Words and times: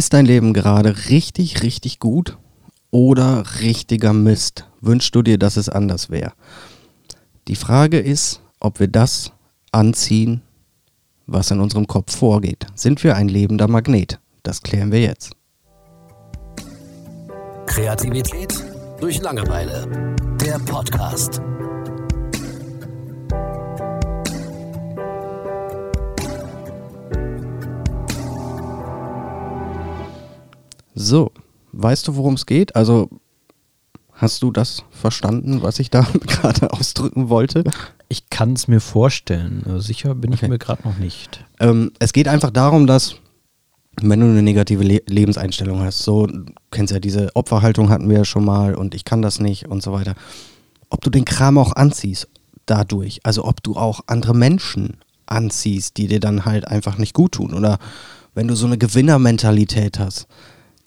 Ist 0.00 0.14
dein 0.14 0.24
Leben 0.24 0.54
gerade 0.54 1.10
richtig, 1.10 1.62
richtig 1.62 1.98
gut 1.98 2.38
oder 2.90 3.44
richtiger 3.60 4.14
Mist? 4.14 4.66
Wünschst 4.80 5.14
du 5.14 5.20
dir, 5.20 5.36
dass 5.36 5.58
es 5.58 5.68
anders 5.68 6.08
wäre? 6.08 6.32
Die 7.48 7.54
Frage 7.54 7.98
ist, 7.98 8.40
ob 8.60 8.80
wir 8.80 8.88
das 8.88 9.30
anziehen, 9.72 10.40
was 11.26 11.50
in 11.50 11.60
unserem 11.60 11.86
Kopf 11.86 12.16
vorgeht. 12.16 12.66
Sind 12.74 13.04
wir 13.04 13.14
ein 13.14 13.28
lebender 13.28 13.68
Magnet? 13.68 14.18
Das 14.42 14.62
klären 14.62 14.90
wir 14.90 15.02
jetzt. 15.02 15.32
Kreativität 17.66 18.54
durch 19.02 19.20
Langeweile. 19.20 20.16
Der 20.40 20.58
Podcast. 20.60 21.42
So, 31.00 31.32
weißt 31.72 32.08
du, 32.08 32.16
worum 32.16 32.34
es 32.34 32.44
geht? 32.44 32.76
Also, 32.76 33.08
hast 34.12 34.42
du 34.42 34.50
das 34.50 34.84
verstanden, 34.90 35.62
was 35.62 35.78
ich 35.78 35.88
da 35.88 36.02
gerade 36.26 36.70
ausdrücken 36.74 37.30
wollte? 37.30 37.64
Ich 38.10 38.28
kann 38.28 38.52
es 38.52 38.68
mir 38.68 38.80
vorstellen. 38.80 39.64
Sicher 39.78 40.14
bin 40.14 40.32
ich 40.32 40.42
mir 40.42 40.58
gerade 40.58 40.86
noch 40.86 40.98
nicht. 40.98 41.42
Ähm, 41.58 41.92
es 42.00 42.12
geht 42.12 42.28
einfach 42.28 42.50
darum, 42.50 42.86
dass, 42.86 43.14
wenn 44.02 44.20
du 44.20 44.26
eine 44.26 44.42
negative 44.42 44.84
Le 44.84 45.00
Lebenseinstellung 45.06 45.80
hast, 45.80 46.00
so, 46.00 46.26
du 46.26 46.44
kennst 46.70 46.92
ja 46.92 47.00
diese 47.00 47.34
Opferhaltung 47.34 47.88
hatten 47.88 48.10
wir 48.10 48.18
ja 48.18 48.24
schon 48.26 48.44
mal 48.44 48.74
und 48.74 48.94
ich 48.94 49.06
kann 49.06 49.22
das 49.22 49.40
nicht 49.40 49.68
und 49.68 49.82
so 49.82 49.92
weiter. 49.92 50.14
Ob 50.90 51.00
du 51.00 51.08
den 51.08 51.24
Kram 51.24 51.56
auch 51.56 51.72
anziehst 51.72 52.28
dadurch, 52.66 53.20
also 53.22 53.46
ob 53.46 53.62
du 53.62 53.76
auch 53.76 54.02
andere 54.06 54.34
Menschen 54.34 54.98
anziehst, 55.24 55.96
die 55.96 56.08
dir 56.08 56.20
dann 56.20 56.44
halt 56.44 56.68
einfach 56.68 56.98
nicht 56.98 57.14
gut 57.14 57.32
tun 57.32 57.54
oder 57.54 57.78
wenn 58.34 58.48
du 58.48 58.54
so 58.54 58.66
eine 58.66 58.76
Gewinnermentalität 58.76 59.98
hast 59.98 60.26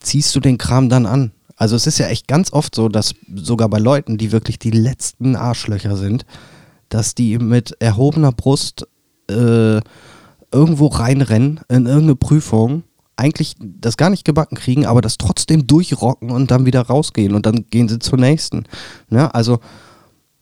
ziehst 0.03 0.35
du 0.35 0.39
den 0.39 0.57
Kram 0.57 0.89
dann 0.89 1.05
an? 1.05 1.31
Also 1.55 1.75
es 1.75 1.87
ist 1.87 1.97
ja 1.97 2.07
echt 2.07 2.27
ganz 2.27 2.51
oft 2.51 2.75
so, 2.75 2.89
dass 2.89 3.15
sogar 3.33 3.69
bei 3.69 3.79
Leuten, 3.79 4.17
die 4.17 4.31
wirklich 4.31 4.59
die 4.59 4.71
letzten 4.71 5.35
Arschlöcher 5.35 5.95
sind, 5.95 6.25
dass 6.89 7.15
die 7.15 7.37
mit 7.37 7.75
erhobener 7.79 8.31
Brust 8.31 8.87
äh, 9.29 9.79
irgendwo 10.51 10.87
reinrennen 10.87 11.61
in 11.69 11.85
irgendeine 11.85 12.15
Prüfung, 12.15 12.83
eigentlich 13.15 13.55
das 13.59 13.97
gar 13.97 14.09
nicht 14.09 14.25
gebacken 14.25 14.55
kriegen, 14.55 14.85
aber 14.85 15.01
das 15.01 15.17
trotzdem 15.17 15.67
durchrocken 15.67 16.31
und 16.31 16.51
dann 16.51 16.65
wieder 16.65 16.81
rausgehen 16.81 17.35
und 17.35 17.45
dann 17.45 17.65
gehen 17.69 17.87
sie 17.87 17.99
zur 17.99 18.19
nächsten. 18.19 18.65
Ja, 19.09 19.17
ne? 19.17 19.35
also 19.35 19.59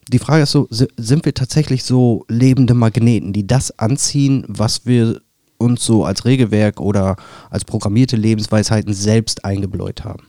die 0.07 0.19
Frage 0.19 0.43
ist 0.43 0.51
so, 0.51 0.67
sind 0.69 1.25
wir 1.25 1.33
tatsächlich 1.33 1.83
so 1.83 2.25
lebende 2.27 2.73
Magneten, 2.73 3.33
die 3.33 3.47
das 3.47 3.77
anziehen, 3.79 4.43
was 4.47 4.85
wir 4.85 5.21
uns 5.61 5.85
so 5.85 6.05
als 6.05 6.25
Regelwerk 6.25 6.79
oder 6.79 7.15
als 7.49 7.65
programmierte 7.65 8.15
Lebensweisheiten 8.15 8.93
selbst 8.93 9.45
eingebläut 9.45 10.03
haben. 10.03 10.27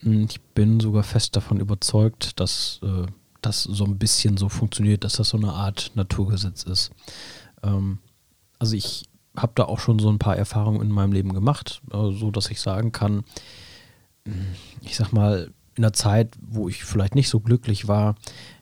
Hm, 0.00 0.26
ich 0.30 0.40
bin 0.40 0.80
sogar 0.80 1.02
fest 1.02 1.36
davon 1.36 1.60
überzeugt, 1.60 2.38
dass 2.40 2.80
äh, 2.82 3.06
das 3.42 3.62
so 3.62 3.84
ein 3.84 3.98
bisschen 3.98 4.36
so 4.36 4.48
funktioniert, 4.48 5.04
dass 5.04 5.14
das 5.14 5.30
so 5.30 5.36
eine 5.36 5.52
Art 5.52 5.92
Naturgesetz 5.94 6.62
ist. 6.62 6.90
Ähm, 7.62 7.98
also 8.58 8.76
ich 8.76 9.06
habe 9.36 9.52
da 9.54 9.64
auch 9.64 9.78
schon 9.78 9.98
so 9.98 10.10
ein 10.10 10.18
paar 10.18 10.36
Erfahrungen 10.36 10.82
in 10.82 10.90
meinem 10.90 11.12
Leben 11.12 11.32
gemacht, 11.32 11.80
äh, 11.92 12.12
so 12.12 12.30
dass 12.30 12.50
ich 12.50 12.60
sagen 12.60 12.92
kann, 12.92 13.24
hm, 14.26 14.46
ich 14.82 14.96
sag 14.96 15.12
mal, 15.12 15.50
in 15.76 15.84
einer 15.84 15.92
Zeit, 15.92 16.36
wo 16.40 16.68
ich 16.68 16.84
vielleicht 16.84 17.14
nicht 17.14 17.28
so 17.28 17.40
glücklich 17.40 17.88
war, 17.88 18.16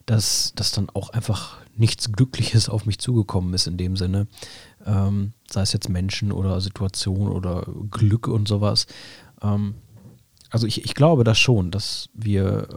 dass 0.07 0.53
das 0.55 0.73
dann 0.73 0.89
auch 0.91 1.11
einfach 1.11 1.59
nichts 1.77 2.13
Glückliches 2.13 2.69
auf 2.69 2.87
mich 2.87 2.99
zugekommen 2.99 3.55
ist 3.55 3.67
in 3.67 3.77
dem 3.77 3.97
Sinne 3.97 4.27
ähm, 4.87 5.33
sei 5.51 5.63
es 5.63 5.73
jetzt 5.73 5.89
Menschen 5.89 6.33
oder 6.33 6.61
Situationen 6.61 7.33
oder 7.33 7.67
Glück 7.91 8.29
und 8.29 8.49
sowas. 8.49 8.87
Ähm, 9.43 9.75
also 10.51 10.67
ich, 10.67 10.85
ich 10.85 10.95
glaube 10.95 11.25
das 11.25 11.39
schon, 11.39 11.71
dass 11.71 12.09
wir 12.15 12.69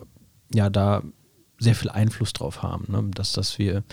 ja 0.53 0.69
da 0.69 1.03
sehr 1.59 1.75
viel 1.75 1.89
Einfluss 1.89 2.33
drauf 2.33 2.63
haben, 2.63 2.85
ne? 2.91 3.09
dass, 3.13 3.33
dass 3.33 3.59
wir, 3.59 3.83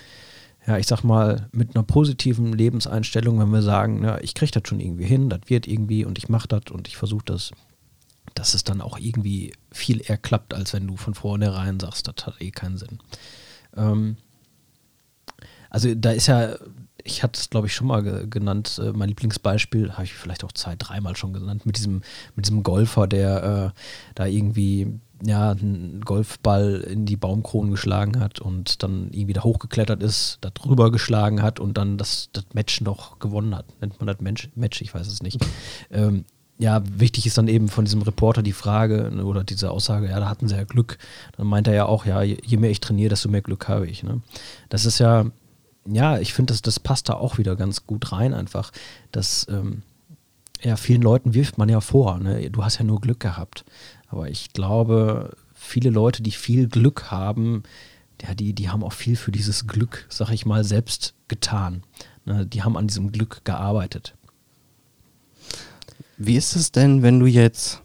ja, 0.67 0.79
ich 0.79 0.87
sag 0.87 1.05
mal, 1.05 1.49
mit 1.53 1.75
einer 1.77 1.85
positiven 1.85 2.53
Lebenseinstellung, 2.53 3.39
wenn 3.39 3.51
wir 3.51 3.63
sagen, 3.63 4.03
ja, 4.05 4.19
ich 4.21 4.35
kriege 4.35 4.53
das 4.53 4.63
schon 4.67 4.81
irgendwie 4.81 5.05
hin, 5.05 5.29
das 5.29 5.41
wird 5.47 5.67
irgendwie 5.69 6.05
und 6.05 6.19
ich 6.19 6.29
mache 6.29 6.49
das 6.49 6.63
und 6.71 6.89
ich 6.89 6.97
versuche 6.97 7.25
das, 7.27 7.53
dass 8.35 8.55
es 8.55 8.65
dann 8.65 8.81
auch 8.81 8.99
irgendwie 8.99 9.53
viel 9.71 10.01
eher 10.01 10.17
klappt, 10.17 10.55
als 10.55 10.73
wenn 10.73 10.87
du 10.87 10.97
von 10.97 11.15
vornherein 11.15 11.79
sagst, 11.79 12.09
das 12.09 12.27
hat 12.27 12.41
eh 12.41 12.51
keinen 12.51 12.79
Sinn. 12.79 12.99
Ähm, 13.77 14.17
also 15.71 15.95
da 15.95 16.13
ist 16.13 16.27
ja 16.27 16.57
ich 17.09 17.23
hatte 17.23 17.39
es, 17.41 17.51
glaube 17.51 17.67
ich, 17.67 17.75
schon 17.75 17.87
mal 17.87 18.03
ge 18.03 18.27
genannt, 18.29 18.81
äh, 18.83 18.93
mein 18.93 19.09
Lieblingsbeispiel, 19.09 19.93
habe 19.93 20.05
ich 20.05 20.15
vielleicht 20.15 20.45
auch 20.45 20.53
zwei, 20.53 20.77
dreimal 20.77 21.17
schon 21.17 21.33
genannt, 21.33 21.67
mit 21.67 21.77
diesem, 21.77 22.03
mit 22.37 22.47
diesem 22.47 22.63
Golfer, 22.63 23.07
der 23.07 23.73
äh, 23.75 23.81
da 24.15 24.27
irgendwie 24.27 25.01
ja, 25.25 25.51
einen 25.51 26.03
Golfball 26.05 26.81
in 26.81 27.05
die 27.05 27.17
Baumkronen 27.17 27.73
geschlagen 27.73 28.21
hat 28.21 28.41
und 28.41 28.83
dann 28.83 29.09
irgendwie 29.11 29.33
da 29.33 29.43
hochgeklettert 29.43 30.03
ist, 30.03 30.39
da 30.43 30.51
drüber 30.51 30.93
geschlagen 30.93 31.43
hat 31.43 31.59
und 31.59 31.77
dann 31.77 31.99
das, 31.99 32.31
das 32.33 32.45
Match 32.53 32.81
noch 32.81 33.19
gewonnen 33.19 33.55
hat. 33.55 33.67
Nennt 33.81 33.99
man 33.99 34.07
das 34.07 34.21
Match? 34.21 34.49
Match 34.55 34.81
ich 34.81 34.95
weiß 34.95 35.09
es 35.09 35.23
nicht. 35.23 35.45
ähm, 35.91 36.25
ja, 36.61 36.83
wichtig 36.89 37.27
ist 37.27 37.39
dann 37.39 37.49
eben 37.49 37.69
von 37.69 37.85
diesem 37.85 38.03
Reporter 38.03 38.43
die 38.43 38.53
Frage 38.53 39.11
ne, 39.13 39.25
oder 39.25 39.45
diese 39.45 39.71
Aussage, 39.71 40.09
ja, 40.09 40.19
da 40.19 40.29
hatten 40.29 40.49
sie 40.49 40.57
ja 40.57 40.65
Glück. 40.65 40.99
Dann 41.37 41.47
meint 41.47 41.69
er 41.69 41.75
ja 41.75 41.87
auch, 41.87 42.05
ja, 42.05 42.23
je 42.23 42.57
mehr 42.57 42.71
ich 42.71 42.81
trainiere, 42.81 43.11
desto 43.11 43.29
mehr 43.29 43.43
Glück 43.43 43.69
habe 43.69 43.87
ich. 43.87 44.03
Ne? 44.03 44.23
Das 44.69 44.85
ist 44.85 44.99
ja 44.99 45.27
ja, 45.91 46.19
ich 46.19 46.35
finde, 46.35 46.53
das, 46.53 46.63
das 46.63 46.81
passt 46.81 47.09
da 47.09 47.15
auch 47.15 47.39
wieder 47.39 47.57
ganz 47.57 47.87
gut 47.87 48.13
rein, 48.13 48.35
einfach. 48.35 48.73
dass 49.13 49.47
ähm, 49.49 49.83
ja, 50.63 50.77
vielen 50.77 51.03
Leuten 51.03 51.35
wirft 51.35 51.59
man 51.59 51.69
ja 51.69 51.81
vor, 51.81 52.19
ne? 52.19 52.51
du 52.51 52.65
hast 52.65 52.79
ja 52.79 52.85
nur 52.85 53.01
Glück 53.01 53.21
gehabt. 53.21 53.65
Aber 54.09 54.29
ich 54.29 54.53
glaube, 54.53 55.37
viele 55.55 55.91
Leute, 55.91 56.23
die 56.23 56.31
viel 56.31 56.69
Glück 56.69 57.11
haben, 57.11 57.63
ja, 58.23 58.35
die, 58.35 58.53
die 58.53 58.69
haben 58.69 58.83
auch 58.83 58.93
viel 58.93 59.17
für 59.17 59.31
dieses 59.31 59.67
Glück, 59.67 60.07
sag 60.09 60.31
ich 60.31 60.47
mal, 60.47 60.65
selbst 60.65 61.15
getan. 61.29 61.83
Ne? 62.25 62.47
Die 62.47 62.63
haben 62.63 62.77
an 62.77 62.89
diesem 62.89 63.13
Glück 63.13 63.45
gearbeitet. 63.45 64.15
Wie 66.17 66.37
ist 66.37 66.57
es 66.57 66.73
denn, 66.73 67.03
wenn 67.03 67.21
du 67.21 67.27
jetzt 67.27 67.81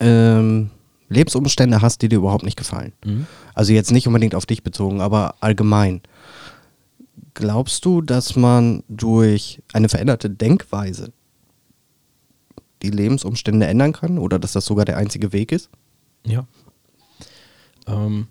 ähm, 0.00 0.70
Lebensumstände 1.08 1.80
hast, 1.80 2.02
die 2.02 2.08
dir 2.08 2.18
überhaupt 2.18 2.44
nicht 2.44 2.56
gefallen? 2.56 2.92
Mhm. 3.04 3.26
Also 3.54 3.72
jetzt 3.72 3.92
nicht 3.92 4.08
unbedingt 4.08 4.34
auf 4.34 4.46
dich 4.46 4.64
bezogen, 4.64 5.00
aber 5.00 5.36
allgemein. 5.40 6.00
Glaubst 7.36 7.84
du, 7.84 8.00
dass 8.00 8.34
man 8.34 8.82
durch 8.88 9.62
eine 9.74 9.90
veränderte 9.90 10.30
Denkweise 10.30 11.12
die 12.80 12.88
Lebensumstände 12.88 13.66
ändern 13.66 13.92
kann 13.92 14.18
oder 14.18 14.38
dass 14.38 14.52
das 14.52 14.64
sogar 14.64 14.86
der 14.86 14.96
einzige 14.96 15.34
Weg 15.34 15.52
ist? 15.52 15.68
Ja. 16.24 16.46
Ähm, 17.86 18.28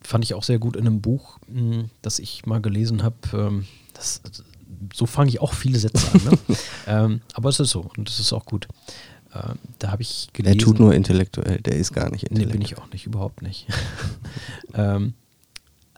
fand 0.00 0.22
ich 0.22 0.34
auch 0.34 0.44
sehr 0.44 0.60
gut 0.60 0.76
in 0.76 0.86
einem 0.86 1.00
Buch, 1.00 1.40
hm, 1.52 1.90
das 2.00 2.20
ich 2.20 2.46
mal 2.46 2.60
gelesen 2.60 3.02
habe. 3.02 3.16
Ähm, 3.32 3.66
so 4.94 5.06
fange 5.06 5.30
ich 5.30 5.40
auch 5.40 5.52
viele 5.52 5.80
Sätze 5.80 6.12
an. 6.12 6.24
Ne? 6.24 6.38
ähm, 6.86 7.20
aber 7.32 7.48
es 7.48 7.58
ist 7.58 7.70
so 7.70 7.90
und 7.96 8.08
es 8.08 8.20
ist 8.20 8.32
auch 8.32 8.44
gut. 8.44 8.68
Ähm, 9.34 9.58
da 9.80 9.90
habe 9.90 10.02
ich 10.02 10.28
gelesen. 10.32 10.60
Er 10.60 10.64
tut 10.64 10.78
nur 10.78 10.94
intellektuell, 10.94 11.60
der 11.60 11.74
ist 11.74 11.92
gar 11.92 12.08
nicht 12.08 12.22
intellektuell. 12.22 12.46
Nee, 12.46 12.52
bin 12.52 12.62
ich 12.62 12.78
auch 12.78 12.88
nicht, 12.92 13.04
überhaupt 13.04 13.42
nicht. 13.42 13.66
ähm, 14.74 15.14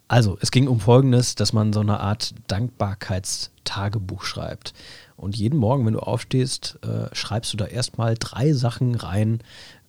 also, 0.08 0.38
es 0.40 0.52
ging 0.52 0.68
um 0.68 0.78
Folgendes, 0.78 1.34
dass 1.34 1.52
man 1.52 1.72
so 1.72 1.80
eine 1.80 1.98
Art 1.98 2.34
Dankbarkeitstagebuch 2.46 4.22
schreibt. 4.22 4.72
Und 5.16 5.36
jeden 5.36 5.58
Morgen, 5.58 5.84
wenn 5.84 5.94
du 5.94 6.00
aufstehst, 6.00 6.78
äh, 6.82 7.12
schreibst 7.14 7.52
du 7.52 7.56
da 7.56 7.64
erstmal 7.66 8.14
drei 8.18 8.52
Sachen 8.52 8.94
rein, 8.94 9.40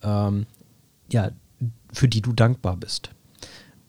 ähm, 0.01 0.47
ja, 1.11 1.29
für 1.93 2.07
die 2.07 2.21
du 2.21 2.33
dankbar 2.33 2.77
bist. 2.77 3.11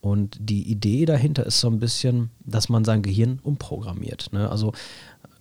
Und 0.01 0.37
die 0.41 0.71
Idee 0.71 1.07
dahinter 1.07 1.47
ist 1.47 1.61
so 1.61 1.69
ein 1.69 1.81
bisschen, 1.81 2.31
dass 2.45 2.69
man 2.69 2.85
sein 2.85 3.03
Gehirn 3.03 3.41
umprogrammiert. 3.43 4.33
Ne? 4.33 4.49
Also 4.51 4.73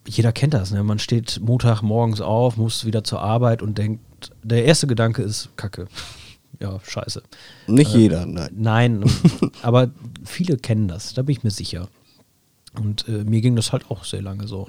jeder 0.08 0.32
kennt 0.32 0.54
das. 0.54 0.72
Ne? 0.72 0.84
Man 0.84 1.00
steht 1.00 1.40
Montag 1.42 1.82
morgens 1.82 2.22
auf, 2.22 2.58
muss 2.58 2.86
wieder 2.86 3.04
zur 3.04 3.22
Arbeit 3.22 3.62
und 3.62 3.78
denkt, 3.78 4.32
der 4.44 4.66
erste 4.66 4.88
Gedanke 4.88 5.22
ist 5.22 5.50
Kacke 5.58 5.88
ja, 6.60 6.80
scheiße. 6.82 7.24
Nicht 7.68 7.94
äh, 7.94 7.98
jeder, 7.98 8.26
nein. 8.26 8.52
Nein, 8.56 9.12
aber 9.62 9.92
viele 10.26 10.58
kennen 10.58 10.88
das, 10.88 11.14
da 11.14 11.22
bin 11.22 11.36
ich 11.36 11.44
mir 11.44 11.52
sicher. 11.52 11.88
Und 12.76 13.08
äh, 13.08 13.24
mir 13.24 13.42
ging 13.42 13.56
das 13.56 13.72
halt 13.72 13.90
auch 13.90 14.04
sehr 14.04 14.22
lange 14.22 14.48
so. 14.48 14.68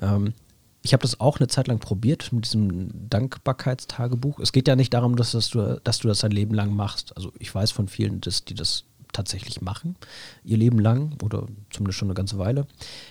Ähm, 0.00 0.34
ich 0.82 0.92
habe 0.92 1.02
das 1.02 1.20
auch 1.20 1.38
eine 1.38 1.46
Zeit 1.46 1.68
lang 1.68 1.78
probiert 1.78 2.32
mit 2.32 2.44
diesem 2.44 3.08
Dankbarkeitstagebuch. 3.08 4.40
Es 4.40 4.52
geht 4.52 4.66
ja 4.66 4.74
nicht 4.74 4.92
darum, 4.92 5.16
dass, 5.16 5.32
das 5.32 5.50
du, 5.50 5.80
dass 5.84 5.98
du 5.98 6.08
das 6.08 6.20
dein 6.20 6.32
Leben 6.32 6.54
lang 6.54 6.74
machst. 6.74 7.16
Also 7.16 7.32
ich 7.38 7.54
weiß 7.54 7.70
von 7.70 7.86
vielen, 7.86 8.20
dass 8.20 8.44
die 8.44 8.54
das 8.54 8.84
tatsächlich 9.12 9.60
machen, 9.60 9.96
ihr 10.42 10.56
Leben 10.56 10.78
lang 10.78 11.16
oder 11.22 11.46
zumindest 11.70 11.98
schon 11.98 12.08
eine 12.08 12.14
ganze 12.14 12.38
Weile. 12.38 12.66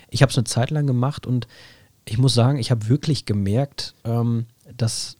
Ich 0.09 0.21
habe 0.21 0.31
es 0.31 0.38
eine 0.38 0.45
Zeit 0.45 0.71
lang 0.71 0.88
gemacht 0.88 1.25
und 1.25 1.48
ich 2.06 2.18
muss 2.18 2.33
sagen, 2.33 2.57
ich 2.57 2.71
habe 2.71 2.89
wirklich 2.89 3.25
gemerkt, 3.25 3.94
ähm, 4.03 4.48
dass 4.75 5.18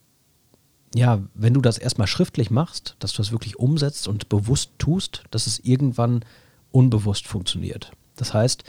ja, 0.93 1.19
wenn 1.33 1.53
du 1.53 1.61
das 1.61 1.77
erstmal 1.77 2.07
schriftlich 2.07 2.51
machst, 2.51 2.95
dass 2.99 3.13
du 3.13 3.17
das 3.17 3.31
wirklich 3.31 3.57
umsetzt 3.57 4.07
und 4.07 4.29
bewusst 4.29 4.71
tust, 4.77 5.23
dass 5.31 5.47
es 5.47 5.59
irgendwann 5.59 6.25
unbewusst 6.71 7.27
funktioniert. 7.27 7.91
Das 8.15 8.33
heißt, 8.33 8.63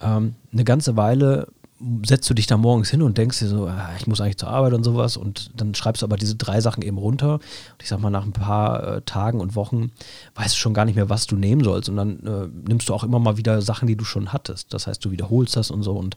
ähm, 0.00 0.36
eine 0.52 0.64
ganze 0.64 0.96
Weile 0.96 1.48
setzt 2.04 2.30
du 2.30 2.34
dich 2.34 2.46
da 2.46 2.56
morgens 2.56 2.90
hin 2.90 3.02
und 3.02 3.18
denkst 3.18 3.40
dir 3.40 3.48
so, 3.48 3.66
ah, 3.66 3.90
ich 3.98 4.06
muss 4.06 4.20
eigentlich 4.20 4.38
zur 4.38 4.48
Arbeit 4.48 4.74
und 4.74 4.84
sowas 4.84 5.16
und 5.16 5.50
dann 5.56 5.74
schreibst 5.74 6.02
du 6.02 6.06
aber 6.06 6.16
diese 6.16 6.36
drei 6.36 6.60
Sachen 6.60 6.82
eben 6.82 6.98
runter. 6.98 7.34
Und 7.34 7.82
ich 7.82 7.88
sag 7.88 8.00
mal 8.00 8.10
nach 8.10 8.24
ein 8.24 8.32
paar 8.32 8.96
äh, 8.96 9.02
Tagen 9.02 9.40
und 9.40 9.56
Wochen 9.56 9.90
weißt 10.36 10.54
du 10.54 10.58
schon 10.58 10.72
gar 10.72 10.84
nicht 10.84 10.94
mehr, 10.94 11.10
was 11.10 11.26
du 11.26 11.36
nehmen 11.36 11.64
sollst. 11.64 11.88
Und 11.88 11.96
dann 11.96 12.20
äh, 12.20 12.68
nimmst 12.68 12.88
du 12.88 12.94
auch 12.94 13.02
immer 13.02 13.18
mal 13.18 13.36
wieder 13.36 13.60
Sachen, 13.60 13.88
die 13.88 13.96
du 13.96 14.04
schon 14.04 14.32
hattest. 14.32 14.72
Das 14.72 14.86
heißt, 14.86 15.04
du 15.04 15.10
wiederholst 15.10 15.56
das 15.56 15.72
und 15.72 15.82
so. 15.82 15.92
Und 15.92 16.16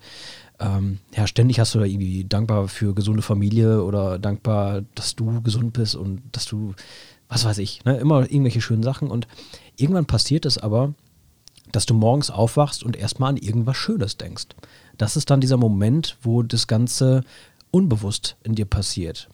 ähm, 0.60 1.00
ja, 1.16 1.26
ständig 1.26 1.60
hast 1.60 1.74
du 1.74 1.80
da 1.80 1.86
irgendwie 1.86 2.24
dankbar 2.24 2.68
für 2.68 2.94
gesunde 2.94 3.24
Familie 3.24 3.84
oder 3.84 4.20
dankbar, 4.20 4.84
dass 4.94 5.16
du 5.16 5.42
gesund 5.42 5.74
bist 5.74 5.96
und 5.96 6.22
dass 6.34 6.46
du, 6.46 6.76
was 7.30 7.46
weiß 7.46 7.58
ich, 7.58 7.84
ne, 7.84 7.98
immer 7.98 8.22
irgendwelche 8.22 8.62
schönen 8.62 8.84
Sachen. 8.84 9.10
Und 9.10 9.28
irgendwann 9.76 10.06
passiert 10.06 10.46
es 10.46 10.60
aber, 10.60 10.94
dass 11.72 11.86
du 11.86 11.96
morgens 11.96 12.30
aufwachst 12.30 12.84
und 12.84 12.96
erstmal 12.96 13.32
an 13.32 13.38
irgendwas 13.38 13.76
Schönes 13.76 14.18
denkst 14.18 14.48
das 14.98 15.16
ist 15.16 15.30
dann 15.30 15.42
dieser 15.42 15.58
Moment, 15.58 16.18
wo 16.22 16.44
das 16.44 16.68
Ganze 16.68 17.24
unbewusst 17.72 18.38
in 18.44 18.56
dir 18.56 18.66
passiert. 18.66 19.30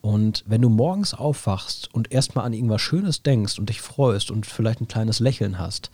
Und 0.00 0.44
wenn 0.46 0.62
du 0.62 0.68
morgens 0.68 1.14
aufwachst 1.14 1.92
und 1.92 2.12
erstmal 2.12 2.44
an 2.44 2.52
irgendwas 2.52 2.80
Schönes 2.80 3.22
denkst 3.22 3.58
und 3.58 3.68
dich 3.68 3.80
freust 3.80 4.30
und 4.30 4.46
vielleicht 4.46 4.80
ein 4.80 4.88
kleines 4.88 5.20
Lächeln 5.20 5.58
hast, 5.58 5.90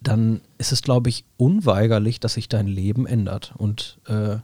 dann 0.00 0.40
ist 0.58 0.72
es, 0.72 0.82
glaube 0.82 1.10
ich, 1.10 1.24
unweigerlich, 1.36 2.18
dass 2.18 2.34
sich 2.34 2.48
dein 2.48 2.66
Leben 2.66 3.06
ändert 3.06 3.54
und 3.56 3.98
äh, 4.06 4.38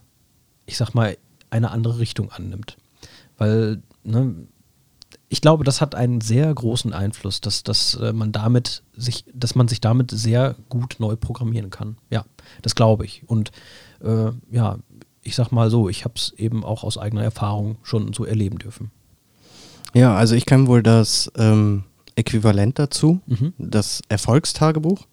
ich 0.66 0.76
sag 0.76 0.94
mal, 0.94 1.16
eine 1.50 1.70
andere 1.70 1.98
Richtung 1.98 2.30
annimmt. 2.30 2.76
Weil, 3.38 3.82
ne, 4.04 4.34
ich 5.28 5.40
glaube, 5.40 5.64
das 5.64 5.80
hat 5.80 5.94
einen 5.94 6.20
sehr 6.20 6.52
großen 6.52 6.92
Einfluss, 6.92 7.40
dass, 7.40 7.62
dass 7.62 7.94
äh, 7.94 8.12
man 8.12 8.32
damit 8.32 8.82
sich, 8.96 9.24
dass 9.34 9.54
man 9.54 9.68
sich 9.68 9.80
damit 9.80 10.10
sehr 10.10 10.56
gut 10.68 10.96
neu 10.98 11.16
programmieren 11.16 11.70
kann. 11.70 11.98
Ja, 12.10 12.24
das 12.62 12.74
glaube 12.74 13.04
ich. 13.04 13.22
Und 13.26 13.50
äh, 14.02 14.30
ja, 14.50 14.78
ich 15.22 15.34
sag 15.34 15.52
mal 15.52 15.70
so, 15.70 15.88
ich 15.88 16.04
habe 16.04 16.14
es 16.16 16.32
eben 16.36 16.64
auch 16.64 16.82
aus 16.82 16.96
eigener 16.96 17.22
Erfahrung 17.22 17.76
schon 17.82 18.12
so 18.14 18.24
erleben 18.24 18.58
dürfen. 18.58 18.90
Ja, 19.94 20.16
also 20.16 20.34
ich 20.34 20.46
kenne 20.46 20.66
wohl 20.66 20.82
das 20.82 21.30
ähm, 21.36 21.84
Äquivalent 22.16 22.78
dazu, 22.78 23.20
mhm. 23.26 23.52
das 23.58 24.02
Erfolgstagebuch, 24.08 25.06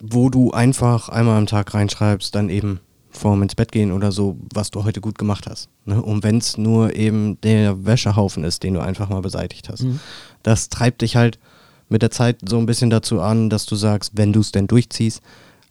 wo 0.00 0.30
du 0.30 0.52
einfach 0.52 1.08
einmal 1.10 1.36
am 1.36 1.46
Tag 1.46 1.74
reinschreibst, 1.74 2.34
dann 2.34 2.48
eben 2.48 2.80
vorm 3.12 3.42
ins 3.42 3.54
Bett 3.54 3.72
gehen 3.72 3.92
oder 3.92 4.12
so, 4.12 4.36
was 4.54 4.70
du 4.70 4.84
heute 4.84 5.00
gut 5.00 5.18
gemacht 5.18 5.46
hast. 5.48 5.68
Ne? 5.84 6.00
Und 6.00 6.22
wenn 6.22 6.38
es 6.38 6.58
nur 6.58 6.96
eben 6.96 7.40
der 7.42 7.84
Wäschehaufen 7.84 8.44
ist, 8.44 8.62
den 8.62 8.74
du 8.74 8.80
einfach 8.80 9.08
mal 9.08 9.22
beseitigt 9.22 9.68
hast. 9.68 9.82
Mhm. 9.82 10.00
Das 10.42 10.68
treibt 10.68 11.02
dich 11.02 11.16
halt 11.16 11.38
mit 11.88 12.02
der 12.02 12.10
Zeit 12.10 12.38
so 12.46 12.58
ein 12.58 12.66
bisschen 12.66 12.90
dazu 12.90 13.20
an, 13.20 13.50
dass 13.50 13.66
du 13.66 13.76
sagst, 13.76 14.12
wenn 14.14 14.32
du 14.32 14.40
es 14.40 14.50
denn 14.50 14.66
durchziehst, 14.66 15.20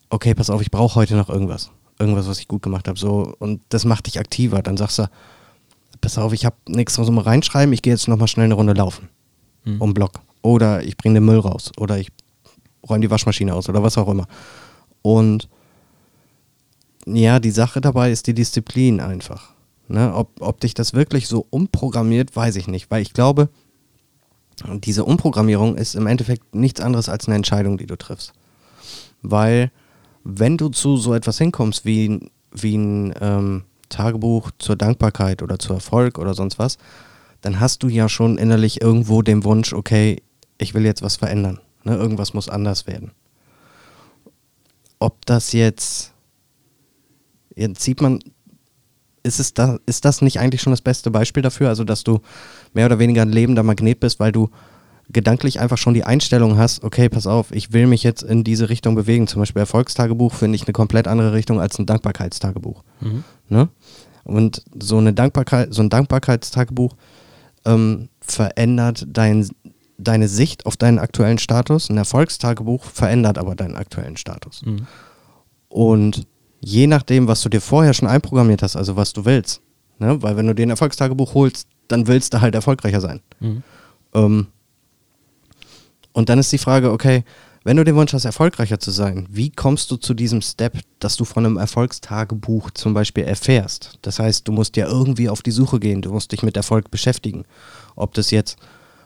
okay, 0.09 0.35
pass 0.35 0.49
auf, 0.49 0.61
ich 0.61 0.71
brauche 0.71 0.95
heute 0.95 1.15
noch 1.15 1.29
irgendwas. 1.29 1.71
Irgendwas, 1.99 2.27
was 2.27 2.39
ich 2.39 2.47
gut 2.47 2.61
gemacht 2.61 2.87
habe. 2.87 2.99
So, 2.99 3.35
und 3.39 3.61
das 3.69 3.85
macht 3.85 4.07
dich 4.07 4.19
aktiver. 4.19 4.61
Dann 4.61 4.77
sagst 4.77 4.99
du, 4.99 5.09
pass 5.99 6.17
auf, 6.17 6.33
ich 6.33 6.45
habe 6.45 6.55
nichts 6.67 6.93
zum 6.93 7.17
Reinschreiben, 7.17 7.73
ich 7.73 7.81
gehe 7.81 7.93
jetzt 7.93 8.07
nochmal 8.07 8.27
schnell 8.27 8.45
eine 8.45 8.53
Runde 8.53 8.73
laufen. 8.73 9.09
Mhm. 9.65 9.81
Um 9.81 9.93
Block. 9.93 10.21
Oder 10.41 10.83
ich 10.83 10.97
bringe 10.97 11.15
den 11.15 11.25
Müll 11.25 11.39
raus. 11.39 11.71
Oder 11.77 11.99
ich 11.99 12.09
räume 12.87 13.01
die 13.01 13.11
Waschmaschine 13.11 13.53
aus 13.53 13.69
oder 13.69 13.83
was 13.83 13.97
auch 13.97 14.07
immer. 14.07 14.27
Und 15.01 15.47
ja, 17.05 17.39
die 17.39 17.51
Sache 17.51 17.81
dabei 17.81 18.11
ist 18.11 18.27
die 18.27 18.33
Disziplin 18.33 18.99
einfach. 18.99 19.53
Ne? 19.87 20.13
Ob, 20.13 20.41
ob 20.41 20.59
dich 20.59 20.73
das 20.73 20.93
wirklich 20.93 21.27
so 21.27 21.45
umprogrammiert, 21.49 22.35
weiß 22.35 22.55
ich 22.55 22.67
nicht, 22.67 22.89
weil 22.91 23.01
ich 23.01 23.13
glaube, 23.13 23.49
diese 24.65 25.05
Umprogrammierung 25.05 25.75
ist 25.75 25.95
im 25.95 26.07
Endeffekt 26.07 26.55
nichts 26.55 26.81
anderes 26.81 27.09
als 27.09 27.27
eine 27.27 27.35
Entscheidung, 27.35 27.77
die 27.77 27.87
du 27.87 27.97
triffst. 27.97 28.33
Weil, 29.21 29.71
wenn 30.23 30.57
du 30.57 30.69
zu 30.69 30.97
so 30.97 31.13
etwas 31.13 31.37
hinkommst 31.37 31.85
wie, 31.85 32.29
wie 32.51 32.77
ein 32.77 33.13
ähm, 33.19 33.63
Tagebuch 33.89 34.51
zur 34.59 34.75
Dankbarkeit 34.75 35.41
oder 35.41 35.59
zu 35.59 35.73
Erfolg 35.73 36.17
oder 36.17 36.33
sonst 36.33 36.59
was, 36.59 36.77
dann 37.41 37.59
hast 37.59 37.83
du 37.83 37.87
ja 37.87 38.07
schon 38.07 38.37
innerlich 38.37 38.81
irgendwo 38.81 39.21
den 39.21 39.43
Wunsch, 39.43 39.73
okay, 39.73 40.21
ich 40.57 40.73
will 40.73 40.85
jetzt 40.85 41.01
was 41.01 41.15
verändern. 41.15 41.59
Ne? 41.83 41.95
Irgendwas 41.95 42.33
muss 42.33 42.49
anders 42.49 42.87
werden. 42.87 43.11
Ob 44.99 45.25
das 45.25 45.51
jetzt 45.53 46.10
Jetzt 47.61 47.83
sieht 47.83 48.01
man, 48.01 48.19
ist, 49.23 49.39
es 49.39 49.53
da, 49.53 49.79
ist 49.85 50.05
das 50.05 50.21
nicht 50.21 50.39
eigentlich 50.39 50.61
schon 50.61 50.71
das 50.71 50.81
beste 50.81 51.11
Beispiel 51.11 51.43
dafür? 51.43 51.69
Also, 51.69 51.83
dass 51.83 52.03
du 52.03 52.19
mehr 52.73 52.87
oder 52.87 52.99
weniger 52.99 53.21
ein 53.21 53.31
lebender 53.31 53.63
Magnet 53.63 53.99
bist, 53.99 54.19
weil 54.19 54.31
du 54.31 54.49
gedanklich 55.09 55.59
einfach 55.59 55.77
schon 55.77 55.93
die 55.93 56.03
Einstellung 56.03 56.57
hast, 56.57 56.83
okay, 56.83 57.09
pass 57.09 57.27
auf, 57.27 57.51
ich 57.51 57.73
will 57.73 57.87
mich 57.87 58.03
jetzt 58.03 58.23
in 58.23 58.43
diese 58.43 58.69
Richtung 58.69 58.95
bewegen. 58.95 59.27
Zum 59.27 59.41
Beispiel 59.41 59.59
Erfolgstagebuch 59.59 60.33
finde 60.33 60.55
ich 60.55 60.63
eine 60.63 60.73
komplett 60.73 61.07
andere 61.07 61.33
Richtung 61.33 61.59
als 61.59 61.77
ein 61.77 61.85
Dankbarkeitstagebuch. 61.85 62.83
Mhm. 63.01 63.23
Ne? 63.49 63.69
Und 64.23 64.63
so, 64.79 64.97
eine 64.97 65.13
Dankbarkeit, 65.13 65.73
so 65.73 65.81
ein 65.81 65.89
Dankbarkeitstagebuch 65.89 66.95
ähm, 67.65 68.09
verändert 68.21 69.05
dein, 69.07 69.49
deine 69.97 70.27
Sicht 70.27 70.65
auf 70.65 70.77
deinen 70.77 70.99
aktuellen 70.99 71.39
Status. 71.39 71.89
Ein 71.89 71.97
Erfolgstagebuch 71.97 72.85
verändert 72.85 73.37
aber 73.37 73.55
deinen 73.55 73.75
aktuellen 73.75 74.17
Status. 74.17 74.61
Mhm. 74.65 74.87
Und 75.67 76.27
je 76.61 76.87
nachdem, 76.87 77.27
was 77.27 77.41
du 77.41 77.49
dir 77.49 77.61
vorher 77.61 77.93
schon 77.93 78.07
einprogrammiert 78.07 78.61
hast, 78.63 78.75
also 78.75 78.95
was 78.95 79.13
du 79.13 79.25
willst. 79.25 79.61
Ne? 79.99 80.21
Weil 80.21 80.37
wenn 80.37 80.47
du 80.47 80.55
dir 80.55 80.65
ein 80.65 80.69
Erfolgstagebuch 80.69 81.33
holst, 81.33 81.67
dann 81.87 82.07
willst 82.07 82.33
du 82.33 82.41
halt 82.41 82.55
erfolgreicher 82.55 83.01
sein. 83.01 83.21
Mhm. 83.39 83.63
Ähm, 84.13 84.47
und 86.13 86.29
dann 86.29 86.39
ist 86.39 86.51
die 86.51 86.57
Frage, 86.57 86.91
okay, 86.91 87.23
wenn 87.63 87.77
du 87.77 87.83
den 87.83 87.95
Wunsch 87.95 88.13
hast, 88.13 88.25
erfolgreicher 88.25 88.79
zu 88.79 88.89
sein, 88.89 89.27
wie 89.29 89.51
kommst 89.51 89.91
du 89.91 89.97
zu 89.97 90.15
diesem 90.15 90.41
Step, 90.41 90.79
dass 90.99 91.15
du 91.15 91.25
von 91.25 91.45
einem 91.45 91.57
Erfolgstagebuch 91.57 92.71
zum 92.71 92.93
Beispiel 92.93 93.23
erfährst? 93.23 93.99
Das 94.01 94.17
heißt, 94.17 94.47
du 94.47 94.51
musst 94.51 94.77
ja 94.77 94.87
irgendwie 94.87 95.29
auf 95.29 95.43
die 95.43 95.51
Suche 95.51 95.79
gehen, 95.79 96.01
du 96.01 96.11
musst 96.11 96.31
dich 96.31 96.41
mit 96.41 96.57
Erfolg 96.57 96.89
beschäftigen. 96.89 97.45
Ob 97.95 98.15
das 98.15 98.31
jetzt 98.31 98.57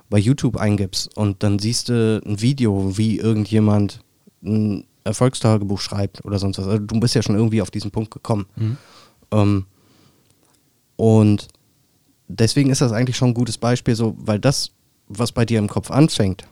bei 0.09 0.17
YouTube 0.17 0.55
eingibst 0.55 1.15
und 1.17 1.43
dann 1.43 1.59
siehst 1.59 1.89
du 1.89 2.21
ein 2.25 2.39
Video, 2.39 2.97
wie 2.97 3.17
irgendjemand 3.17 3.99
ein 4.41 4.85
Erfolgstagebuch 5.05 5.79
schreibt 5.79 6.25
oder 6.25 6.39
sonst 6.39 6.57
was. 6.57 6.67
Also 6.67 6.79
du 6.79 6.99
bist 6.99 7.15
ja 7.15 7.21
schon 7.21 7.35
irgendwie 7.35 7.61
auf 7.61 7.71
diesen 7.71 7.91
Punkt 7.91 8.11
gekommen. 8.11 8.45
Mhm. 8.55 8.77
Ähm, 9.31 9.65
und 10.97 11.47
deswegen 12.27 12.71
ist 12.71 12.81
das 12.81 12.91
eigentlich 12.91 13.15
schon 13.15 13.29
ein 13.29 13.35
gutes 13.35 13.57
Beispiel, 13.57 13.95
so, 13.95 14.15
weil 14.17 14.39
das, 14.39 14.71
was 15.07 15.31
bei 15.31 15.45
dir 15.45 15.59
im 15.59 15.69
Kopf 15.69 15.91
anfängt, 15.91 16.47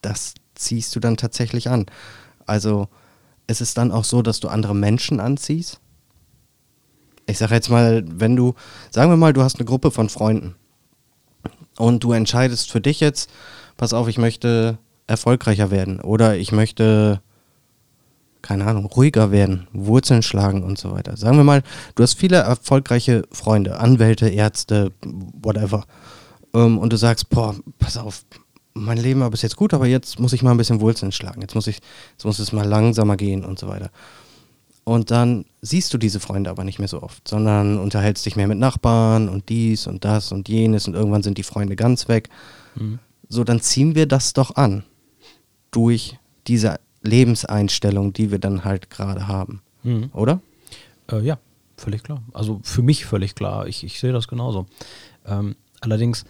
das 0.00 0.34
ziehst 0.54 0.94
du 0.94 1.00
dann 1.00 1.16
tatsächlich 1.16 1.68
an. 1.68 1.86
Also 2.46 2.88
ist 3.46 3.60
es 3.60 3.74
dann 3.74 3.92
auch 3.92 4.04
so, 4.04 4.22
dass 4.22 4.40
du 4.40 4.48
andere 4.48 4.74
Menschen 4.74 5.20
anziehst? 5.20 5.80
Ich 7.26 7.38
sage 7.38 7.54
jetzt 7.54 7.70
mal, 7.70 8.04
wenn 8.06 8.36
du, 8.36 8.54
sagen 8.90 9.10
wir 9.10 9.16
mal, 9.16 9.32
du 9.32 9.42
hast 9.42 9.56
eine 9.56 9.64
Gruppe 9.64 9.90
von 9.90 10.08
Freunden 10.08 10.54
und 11.78 12.04
du 12.04 12.12
entscheidest 12.12 12.70
für 12.70 12.80
dich 12.80 13.00
jetzt, 13.00 13.30
pass 13.76 13.92
auf, 13.92 14.08
ich 14.08 14.18
möchte 14.18 14.78
erfolgreicher 15.06 15.70
werden 15.70 16.00
oder 16.00 16.36
ich 16.36 16.52
möchte, 16.52 17.20
keine 18.44 18.66
Ahnung, 18.66 18.84
ruhiger 18.84 19.30
werden, 19.30 19.66
Wurzeln 19.72 20.22
schlagen 20.22 20.62
und 20.62 20.76
so 20.76 20.92
weiter. 20.92 21.16
Sagen 21.16 21.38
wir 21.38 21.44
mal, 21.44 21.62
du 21.94 22.02
hast 22.02 22.18
viele 22.18 22.36
erfolgreiche 22.36 23.22
Freunde, 23.32 23.78
Anwälte, 23.80 24.28
Ärzte, 24.28 24.92
whatever. 25.02 25.86
Ähm, 26.52 26.76
und 26.76 26.92
du 26.92 26.98
sagst, 26.98 27.30
boah, 27.30 27.54
pass 27.78 27.96
auf, 27.96 28.22
mein 28.74 28.98
Leben 28.98 29.20
war 29.20 29.30
bis 29.30 29.40
jetzt 29.40 29.56
gut, 29.56 29.72
aber 29.72 29.86
jetzt 29.86 30.20
muss 30.20 30.34
ich 30.34 30.42
mal 30.42 30.50
ein 30.50 30.58
bisschen 30.58 30.82
Wurzeln 30.82 31.10
schlagen. 31.10 31.40
Jetzt 31.40 31.54
muss 31.54 31.66
ich, 31.66 31.80
jetzt 32.12 32.24
muss 32.26 32.38
es 32.38 32.52
mal 32.52 32.68
langsamer 32.68 33.16
gehen 33.16 33.46
und 33.46 33.58
so 33.58 33.66
weiter. 33.66 33.88
Und 34.84 35.10
dann 35.10 35.46
siehst 35.62 35.94
du 35.94 35.98
diese 35.98 36.20
Freunde 36.20 36.50
aber 36.50 36.64
nicht 36.64 36.78
mehr 36.78 36.88
so 36.88 37.02
oft, 37.02 37.26
sondern 37.26 37.78
unterhältst 37.78 38.26
dich 38.26 38.36
mehr 38.36 38.46
mit 38.46 38.58
Nachbarn 38.58 39.30
und 39.30 39.48
dies 39.48 39.86
und 39.86 40.04
das 40.04 40.32
und 40.32 40.50
jenes 40.50 40.86
und 40.86 40.92
irgendwann 40.92 41.22
sind 41.22 41.38
die 41.38 41.44
Freunde 41.44 41.76
ganz 41.76 42.08
weg. 42.08 42.28
Mhm. 42.74 42.98
So, 43.26 43.42
dann 43.42 43.62
ziehen 43.62 43.94
wir 43.94 44.04
das 44.04 44.34
doch 44.34 44.56
an 44.56 44.84
durch 45.70 46.18
diese 46.46 46.78
Lebenseinstellung, 47.04 48.12
die 48.12 48.30
wir 48.30 48.38
dann 48.38 48.64
halt 48.64 48.90
gerade 48.90 49.28
haben. 49.28 49.62
Mhm. 49.82 50.10
Oder? 50.12 50.40
Äh, 51.10 51.20
ja, 51.20 51.38
völlig 51.76 52.02
klar. 52.02 52.22
Also 52.32 52.60
für 52.62 52.82
mich 52.82 53.04
völlig 53.04 53.34
klar. 53.34 53.66
Ich, 53.66 53.84
ich 53.84 54.00
sehe 54.00 54.12
das 54.12 54.28
genauso. 54.28 54.66
Ähm, 55.26 55.56
allerdings, 55.80 56.24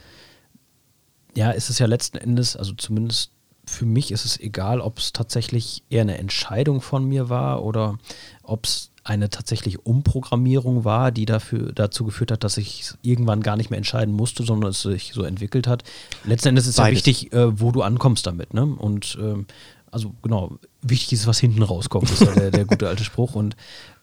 ja, 1.36 1.50
ist 1.50 1.70
es 1.70 1.78
ja 1.78 1.86
letzten 1.86 2.18
Endes, 2.18 2.56
also 2.56 2.72
zumindest 2.74 3.30
für 3.66 3.86
mich 3.86 4.10
ist 4.10 4.24
es 4.24 4.38
egal, 4.38 4.80
ob 4.80 4.98
es 4.98 5.12
tatsächlich 5.12 5.82
eher 5.88 6.02
eine 6.02 6.18
Entscheidung 6.18 6.80
von 6.80 7.08
mir 7.08 7.28
war 7.30 7.64
oder 7.64 7.98
ob 8.42 8.66
es 8.66 8.90
eine 9.04 9.28
tatsächlich 9.28 9.84
Umprogrammierung 9.84 10.84
war, 10.84 11.12
die 11.12 11.26
dafür, 11.26 11.72
dazu 11.72 12.04
geführt 12.04 12.30
hat, 12.30 12.42
dass 12.42 12.56
ich 12.56 12.84
irgendwann 13.02 13.42
gar 13.42 13.56
nicht 13.56 13.68
mehr 13.70 13.76
entscheiden 13.76 14.14
musste, 14.14 14.44
sondern 14.44 14.70
es 14.70 14.80
sich 14.80 15.12
so 15.12 15.22
entwickelt 15.22 15.66
hat. 15.66 15.84
Letzten 16.24 16.48
Endes 16.48 16.66
ist 16.66 16.76
Beides. 16.76 17.00
ja 17.00 17.06
wichtig, 17.06 17.32
äh, 17.32 17.60
wo 17.60 17.70
du 17.70 17.82
ankommst 17.82 18.26
damit. 18.26 18.54
Ne? 18.54 18.64
Und 18.64 19.18
ähm, 19.20 19.46
also 19.94 20.12
genau, 20.22 20.58
wichtig 20.82 21.12
ist, 21.12 21.26
was 21.28 21.38
hinten 21.38 21.62
rauskommt, 21.62 22.10
ist 22.10 22.20
ja 22.20 22.34
der, 22.34 22.50
der 22.50 22.64
gute 22.64 22.88
alte 22.88 23.04
Spruch. 23.04 23.36
Und 23.36 23.54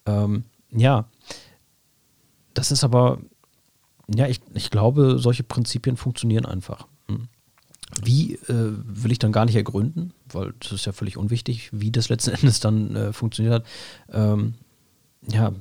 ähm, 0.05 0.45
ja, 0.71 1.05
das 2.53 2.71
ist 2.71 2.85
aber, 2.85 3.19
ja, 4.07 4.27
ich, 4.27 4.39
ich 4.53 4.69
glaube, 4.71 5.19
solche 5.19 5.43
Prinzipien 5.43 5.97
funktionieren 5.97 6.45
einfach. 6.45 6.87
Hm. 7.09 7.27
Wie 8.01 8.35
äh, 8.35 8.71
will 8.85 9.11
ich 9.11 9.19
dann 9.19 9.33
gar 9.33 9.45
nicht 9.45 9.57
ergründen, 9.57 10.13
weil 10.31 10.53
das 10.59 10.71
ist 10.71 10.85
ja 10.85 10.93
völlig 10.93 11.17
unwichtig, 11.17 11.69
wie 11.73 11.91
das 11.91 12.07
letzten 12.07 12.31
Endes 12.35 12.61
dann 12.61 12.95
äh, 12.95 13.13
funktioniert 13.13 13.55
hat. 13.55 13.65
Ähm, 14.13 14.53
ja, 15.29 15.51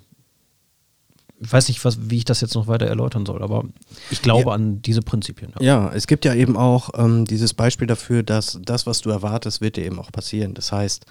ich 1.42 1.50
weiß 1.52 1.68
nicht, 1.68 1.84
was, 1.84 2.10
wie 2.10 2.18
ich 2.18 2.24
das 2.26 2.40
jetzt 2.42 2.54
noch 2.54 2.66
weiter 2.66 2.86
erläutern 2.86 3.24
soll, 3.24 3.42
aber 3.42 3.64
ich 4.10 4.20
glaube 4.22 4.50
Ja. 4.50 4.54
an 4.54 4.82
diese 4.82 5.00
Prinzipien. 5.00 5.52
Ja, 5.58 5.90
es 5.92 6.06
gibt 6.06 6.24
ja 6.26 6.34
eben 6.34 6.56
auch 6.56 6.90
ähm, 6.96 7.24
dieses 7.24 7.54
Beispiel 7.54 7.86
dafür, 7.86 8.22
dass 8.22 8.58
das, 8.62 8.86
was 8.86 9.00
du 9.00 9.08
erwartest, 9.10 9.60
wird 9.62 9.76
dir 9.76 9.84
eben 9.86 9.98
auch 9.98 10.12
passieren. 10.12 10.52
Das 10.54 10.70
heißt, 10.70 11.06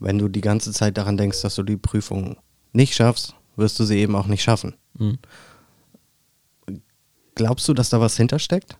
wenn 0.00 0.18
du 0.18 0.28
die 0.28 0.42
ganze 0.42 0.72
Zeit 0.72 0.98
daran 0.98 1.16
denkst, 1.16 1.40
dass 1.42 1.54
du 1.54 1.62
die 1.62 1.76
Prüfung 1.78 2.36
nicht 2.72 2.94
schaffst, 2.94 3.34
wirst 3.56 3.78
du 3.80 3.84
sie 3.84 3.98
eben 3.98 4.14
auch 4.16 4.26
nicht 4.26 4.42
schaffen. 4.42 4.74
Mhm. 4.98 5.18
Glaubst 7.34 7.66
du, 7.68 7.74
dass 7.74 7.88
da 7.88 8.00
was 8.00 8.16
hintersteckt? 8.16 8.76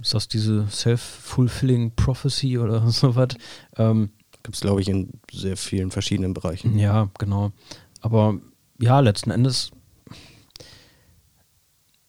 Ist 0.00 0.14
das 0.14 0.26
diese 0.26 0.66
self-fulfilling 0.68 1.92
prophecy 1.94 2.58
oder 2.58 2.88
sowas? 2.90 3.28
Ähm, 3.76 4.10
Gibt 4.42 4.56
es, 4.56 4.60
glaube 4.60 4.80
ich, 4.80 4.88
in 4.88 5.20
sehr 5.30 5.56
vielen 5.56 5.90
verschiedenen 5.90 6.34
Bereichen. 6.34 6.78
Ja, 6.78 7.10
genau. 7.18 7.52
Aber 8.00 8.38
ja, 8.80 9.00
letzten 9.00 9.30
Endes, 9.30 9.70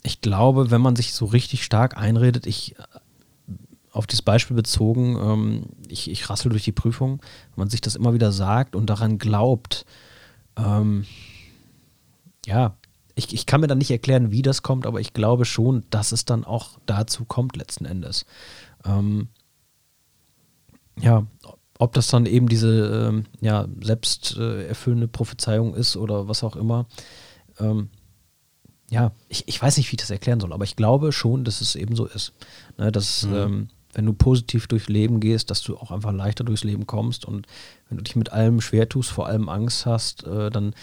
ich 0.01 0.21
glaube, 0.21 0.71
wenn 0.71 0.81
man 0.81 0.95
sich 0.95 1.13
so 1.13 1.25
richtig 1.25 1.63
stark 1.63 1.97
einredet, 1.97 2.47
ich 2.47 2.75
auf 3.91 4.07
dieses 4.07 4.23
Beispiel 4.23 4.55
bezogen, 4.55 5.17
ähm, 5.17 5.65
ich, 5.87 6.09
ich 6.09 6.29
rassel 6.29 6.49
durch 6.49 6.63
die 6.63 6.71
Prüfung, 6.71 7.21
wenn 7.51 7.63
man 7.63 7.69
sich 7.69 7.79
das 7.79 7.95
immer 7.95 8.13
wieder 8.15 8.31
sagt 8.31 8.75
und 8.75 8.89
daran 8.89 9.19
glaubt, 9.19 9.85
ähm, 10.57 11.05
ja, 12.45 12.75
ich, 13.15 13.31
ich 13.33 13.45
kann 13.45 13.61
mir 13.61 13.67
dann 13.67 13.77
nicht 13.77 13.91
erklären, 13.91 14.31
wie 14.31 14.41
das 14.41 14.63
kommt, 14.63 14.87
aber 14.87 14.99
ich 14.99 15.13
glaube 15.13 15.45
schon, 15.45 15.85
dass 15.91 16.11
es 16.11 16.25
dann 16.25 16.43
auch 16.43 16.79
dazu 16.87 17.25
kommt 17.25 17.55
letzten 17.55 17.85
Endes. 17.85 18.25
Ähm, 18.83 19.27
ja, 20.99 21.25
ob 21.83 21.93
das 21.93 22.07
dann 22.07 22.25
eben 22.25 22.47
diese 22.47 23.09
ähm, 23.09 23.25
ja, 23.41 23.67
selbst 23.81 24.37
äh, 24.37 24.67
erfüllende 24.67 25.07
Prophezeiung 25.09 25.75
ist 25.75 25.97
oder 25.97 26.29
was 26.29 26.43
auch 26.43 26.55
immer. 26.55 26.87
Ähm, 27.59 27.89
ja, 28.89 29.11
ich, 29.27 29.47
ich 29.47 29.61
weiß 29.61 29.75
nicht, 29.77 29.91
wie 29.91 29.95
ich 29.95 30.01
das 30.01 30.09
erklären 30.09 30.39
soll, 30.39 30.53
aber 30.53 30.63
ich 30.63 30.75
glaube 30.75 31.11
schon, 31.11 31.43
dass 31.43 31.59
es 31.61 31.75
eben 31.75 31.95
so 31.95 32.05
ist. 32.05 32.33
Ne, 32.77 32.91
dass, 32.91 33.23
ähm, 33.23 33.67
wenn 33.93 34.05
du 34.05 34.13
positiv 34.13 34.67
durchs 34.67 34.87
Leben 34.87 35.19
gehst, 35.19 35.51
dass 35.51 35.61
du 35.61 35.75
auch 35.77 35.91
einfach 35.91 36.13
leichter 36.13 36.45
durchs 36.45 36.63
Leben 36.63 36.87
kommst 36.87 37.25
und 37.25 37.47
wenn 37.89 37.97
du 37.97 38.03
dich 38.03 38.15
mit 38.15 38.31
allem 38.31 38.61
schwer 38.61 38.87
tust, 38.87 39.11
vor 39.11 39.27
allem 39.27 39.49
Angst 39.49 39.85
hast, 39.85 40.25
äh, 40.25 40.49
dann, 40.49 40.73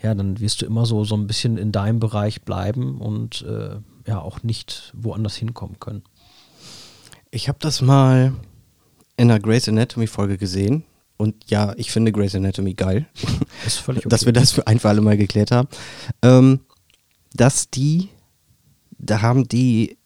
ja, 0.00 0.14
dann 0.14 0.38
wirst 0.38 0.62
du 0.62 0.66
immer 0.66 0.86
so, 0.86 1.04
so 1.04 1.16
ein 1.16 1.26
bisschen 1.26 1.58
in 1.58 1.72
deinem 1.72 1.98
Bereich 1.98 2.42
bleiben 2.42 3.00
und 3.00 3.42
äh, 3.42 3.76
ja 4.06 4.20
auch 4.20 4.44
nicht 4.44 4.92
woanders 4.96 5.34
hinkommen 5.34 5.80
können. 5.80 6.02
Ich 7.32 7.48
habe 7.48 7.58
das 7.60 7.82
mal 7.82 8.32
in 9.16 9.30
einer 9.30 9.40
Grey's 9.40 9.68
Anatomy 9.68 10.06
Folge 10.06 10.38
gesehen. 10.38 10.84
Und 11.16 11.50
ja, 11.50 11.72
ich 11.76 11.90
finde 11.90 12.12
Grey's 12.12 12.34
Anatomy 12.34 12.74
geil. 12.74 13.06
Das 13.64 13.74
ist 13.74 13.78
völlig 13.78 14.00
okay. 14.06 14.08
dass 14.10 14.26
wir 14.26 14.32
das 14.32 14.52
für 14.52 14.66
ein 14.66 14.78
für 14.78 14.88
alle 14.88 15.00
Mal 15.00 15.16
geklärt 15.16 15.50
haben. 15.50 15.68
Ähm, 16.22 16.60
dass 17.32 17.70
die, 17.70 18.08
da 18.98 19.22
haben 19.22 19.48
die 19.48 19.96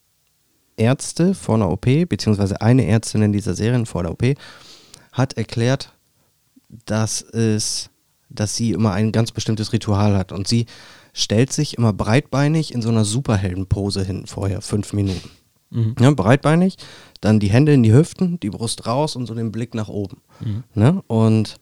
Ärzte 0.76 1.34
vor 1.34 1.56
einer 1.56 1.70
OP, 1.70 1.86
beziehungsweise 2.08 2.60
eine 2.60 2.86
Ärztin 2.86 3.22
in 3.22 3.32
dieser 3.32 3.54
Serie 3.54 3.84
vor 3.86 4.02
der 4.02 4.12
OP, 4.12 4.22
hat 5.12 5.34
erklärt, 5.34 5.92
dass 6.86 7.22
es, 7.22 7.90
dass 8.28 8.56
sie 8.56 8.72
immer 8.72 8.92
ein 8.92 9.12
ganz 9.12 9.32
bestimmtes 9.32 9.72
Ritual 9.72 10.16
hat. 10.16 10.32
Und 10.32 10.46
sie 10.46 10.66
stellt 11.12 11.52
sich 11.52 11.76
immer 11.76 11.92
breitbeinig 11.92 12.72
in 12.72 12.82
so 12.82 12.88
einer 12.88 13.04
Superheldenpose 13.04 14.04
hin 14.04 14.26
vorher, 14.26 14.60
fünf 14.62 14.92
Minuten. 14.92 15.28
Mhm. 15.70 15.94
Ja, 16.00 16.10
breitbeinig, 16.10 16.76
dann 17.20 17.40
die 17.40 17.50
Hände 17.50 17.72
in 17.72 17.82
die 17.82 17.92
Hüften, 17.92 18.40
die 18.40 18.50
Brust 18.50 18.86
raus 18.86 19.16
und 19.16 19.26
so 19.26 19.34
den 19.34 19.52
Blick 19.52 19.74
nach 19.74 19.88
oben. 19.88 20.20
Mhm. 20.40 20.64
Ne? 20.74 21.02
Und 21.06 21.56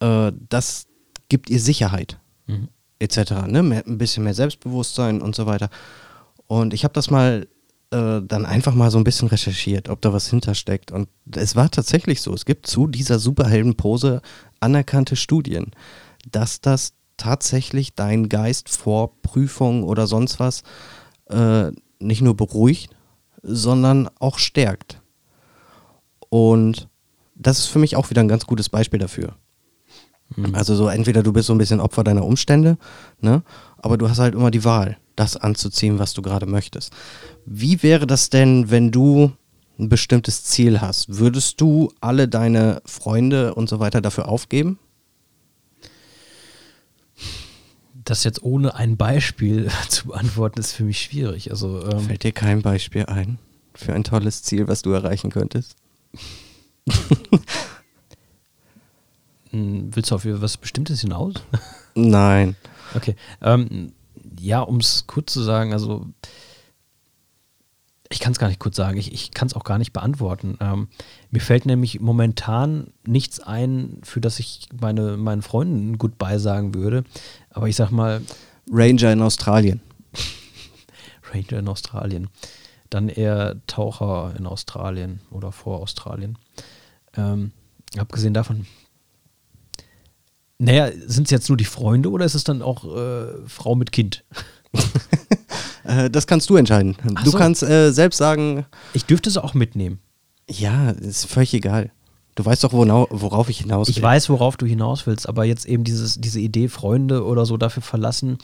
äh, 0.00 0.32
das 0.48 0.86
gibt 1.28 1.50
ihr 1.50 1.60
Sicherheit, 1.60 2.18
Mhm. 2.46 2.68
etc. 2.98 3.46
Ne? 3.46 3.62
Mehr, 3.62 3.86
ein 3.86 3.98
bisschen 3.98 4.24
mehr 4.24 4.34
Selbstbewusstsein 4.34 5.20
und 5.22 5.34
so 5.34 5.46
weiter. 5.46 5.68
Und 6.46 6.72
ich 6.72 6.84
habe 6.84 6.94
das 6.94 7.10
mal 7.10 7.46
äh, 7.90 8.20
dann 8.22 8.44
einfach 8.46 8.74
mal 8.74 8.90
so 8.90 8.98
ein 8.98 9.04
bisschen 9.04 9.28
recherchiert, 9.28 9.88
ob 9.88 10.00
da 10.02 10.12
was 10.12 10.28
hintersteckt. 10.28 10.90
Und 10.92 11.08
es 11.34 11.56
war 11.56 11.70
tatsächlich 11.70 12.20
so. 12.22 12.34
Es 12.34 12.44
gibt 12.44 12.66
zu 12.66 12.86
dieser 12.86 13.18
Superheldenpose 13.18 14.20
anerkannte 14.60 15.16
Studien, 15.16 15.70
dass 16.30 16.60
das 16.60 16.94
tatsächlich 17.16 17.94
deinen 17.94 18.28
Geist 18.28 18.68
vor 18.68 19.20
Prüfungen 19.22 19.84
oder 19.84 20.06
sonst 20.06 20.38
was 20.40 20.62
äh, 21.30 21.70
nicht 21.98 22.22
nur 22.22 22.36
beruhigt, 22.36 22.90
sondern 23.42 24.08
auch 24.18 24.38
stärkt. 24.38 25.00
Und 26.28 26.88
das 27.34 27.58
ist 27.58 27.66
für 27.66 27.78
mich 27.78 27.96
auch 27.96 28.10
wieder 28.10 28.22
ein 28.22 28.28
ganz 28.28 28.46
gutes 28.46 28.68
Beispiel 28.68 28.98
dafür. 28.98 29.34
Also 30.52 30.74
so 30.74 30.88
entweder 30.88 31.22
du 31.22 31.32
bist 31.32 31.46
so 31.46 31.54
ein 31.54 31.58
bisschen 31.58 31.80
Opfer 31.80 32.04
deiner 32.04 32.24
Umstände, 32.24 32.76
ne? 33.20 33.42
aber 33.78 33.96
du 33.96 34.10
hast 34.10 34.18
halt 34.18 34.34
immer 34.34 34.50
die 34.50 34.64
Wahl, 34.64 34.98
das 35.16 35.36
anzuziehen, 35.36 35.98
was 35.98 36.12
du 36.12 36.20
gerade 36.20 36.44
möchtest. 36.44 36.92
Wie 37.46 37.82
wäre 37.82 38.06
das 38.06 38.28
denn, 38.28 38.70
wenn 38.70 38.90
du 38.90 39.32
ein 39.78 39.88
bestimmtes 39.88 40.44
Ziel 40.44 40.80
hast? 40.80 41.18
Würdest 41.18 41.60
du 41.60 41.90
alle 42.00 42.28
deine 42.28 42.82
Freunde 42.84 43.54
und 43.54 43.70
so 43.70 43.80
weiter 43.80 44.02
dafür 44.02 44.28
aufgeben? 44.28 44.78
Das 48.08 48.24
jetzt 48.24 48.42
ohne 48.42 48.74
ein 48.74 48.96
Beispiel 48.96 49.70
zu 49.90 50.08
beantworten, 50.08 50.58
ist 50.58 50.72
für 50.72 50.84
mich 50.84 50.98
schwierig. 50.98 51.50
Also, 51.50 51.84
ähm, 51.86 52.00
Fällt 52.00 52.24
dir 52.24 52.32
kein 52.32 52.62
Beispiel 52.62 53.04
ein 53.04 53.38
für 53.74 53.92
ein 53.92 54.02
tolles 54.02 54.42
Ziel, 54.42 54.66
was 54.66 54.80
du 54.80 54.92
erreichen 54.92 55.30
könntest? 55.30 55.76
mh, 59.52 59.90
willst 59.92 60.10
du 60.10 60.14
auf 60.14 60.24
was 60.24 60.56
Bestimmtes 60.56 61.02
hinaus? 61.02 61.34
Nein. 61.94 62.56
Okay. 62.94 63.16
Ähm, 63.42 63.92
ja, 64.40 64.60
um 64.62 64.78
es 64.78 65.04
kurz 65.06 65.34
zu 65.34 65.42
sagen, 65.42 65.74
also 65.74 66.06
ich 68.10 68.20
kann 68.20 68.32
es 68.32 68.38
gar 68.38 68.48
nicht 68.48 68.60
kurz 68.60 68.76
sagen, 68.76 68.98
ich, 68.98 69.12
ich 69.12 69.32
kann 69.32 69.48
es 69.48 69.54
auch 69.54 69.64
gar 69.64 69.78
nicht 69.78 69.92
beantworten. 69.92 70.56
Ähm, 70.60 70.88
mir 71.30 71.40
fällt 71.40 71.66
nämlich 71.66 72.00
momentan 72.00 72.88
nichts 73.06 73.40
ein, 73.40 73.98
für 74.02 74.20
das 74.20 74.38
ich 74.38 74.68
meine, 74.80 75.16
meinen 75.16 75.42
Freunden 75.42 75.98
Goodbye 75.98 76.38
sagen 76.38 76.74
würde. 76.74 77.04
Aber 77.50 77.68
ich 77.68 77.76
sag 77.76 77.90
mal, 77.90 78.22
Ranger 78.70 79.12
in 79.12 79.20
Australien. 79.20 79.80
Ranger 81.32 81.58
in 81.58 81.68
Australien. 81.68 82.28
Dann 82.88 83.10
eher 83.10 83.56
Taucher 83.66 84.34
in 84.38 84.46
Australien 84.46 85.20
oder 85.30 85.52
vor 85.52 85.80
Australien. 85.80 86.38
Ähm, 87.14 87.52
abgesehen 87.98 88.32
davon, 88.32 88.66
naja, 90.58 90.90
sind 91.06 91.26
es 91.26 91.30
jetzt 91.30 91.48
nur 91.48 91.56
die 91.56 91.64
Freunde 91.64 92.10
oder 92.10 92.24
ist 92.24 92.34
es 92.34 92.44
dann 92.44 92.62
auch 92.62 92.84
äh, 92.84 93.46
Frau 93.46 93.74
mit 93.74 93.92
Kind? 93.92 94.24
Äh, 95.88 96.10
das 96.10 96.26
kannst 96.26 96.48
du 96.50 96.56
entscheiden. 96.56 96.96
Ach 97.16 97.24
du 97.24 97.30
so. 97.30 97.38
kannst 97.38 97.62
äh, 97.62 97.90
selbst 97.92 98.18
sagen, 98.18 98.66
Ich 98.92 99.04
dürfte 99.04 99.30
sie 99.30 99.42
auch 99.42 99.54
mitnehmen. 99.54 99.98
ja, 100.48 100.90
ist 100.90 101.26
völlig 101.26 101.54
egal. 101.54 101.90
Du 102.34 102.44
weißt 102.44 102.62
doch, 102.62 102.72
worauf 102.72 103.48
ich 103.48 103.58
hinaus 103.58 103.88
will. 103.88 103.96
Ich 103.96 104.00
weiß, 104.02 104.28
worauf 104.30 104.56
du 104.56 104.64
hinaus 104.64 105.08
willst, 105.08 105.28
aber 105.28 105.44
jetzt 105.44 105.66
eben 105.66 105.82
dieses, 105.82 106.20
diese 106.20 106.38
Idee, 106.38 106.68
Freunde 106.68 107.24
oder 107.24 107.44
so 107.44 107.56
dafür 107.56 107.82
verlassen. 107.82 108.38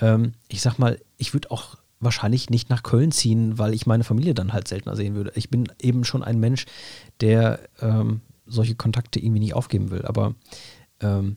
Ähm, 0.00 0.32
ich 0.46 0.60
sag 0.60 0.78
mal, 0.78 1.00
ich 1.16 1.32
würde 1.34 1.50
auch 1.50 1.76
wahrscheinlich 1.98 2.48
nicht 2.48 2.70
nach 2.70 2.84
Köln 2.84 3.10
ziehen, 3.10 3.58
weil 3.58 3.74
ich 3.74 3.86
meine 3.86 4.04
Familie 4.04 4.34
dann 4.34 4.52
halt 4.52 4.68
seltener 4.68 4.94
sehen 4.94 5.16
würde. 5.16 5.32
Ich 5.34 5.50
bin 5.50 5.66
eben 5.82 6.04
schon 6.04 6.22
ein 6.22 6.38
Mensch, 6.38 6.66
der 7.20 7.58
ähm, 7.80 8.20
solche 8.46 8.76
Kontakte 8.76 9.18
irgendwie 9.18 9.40
nicht 9.40 9.54
aufgeben 9.54 9.90
will. 9.90 10.02
Aber 10.06 10.34
ähm, 11.00 11.36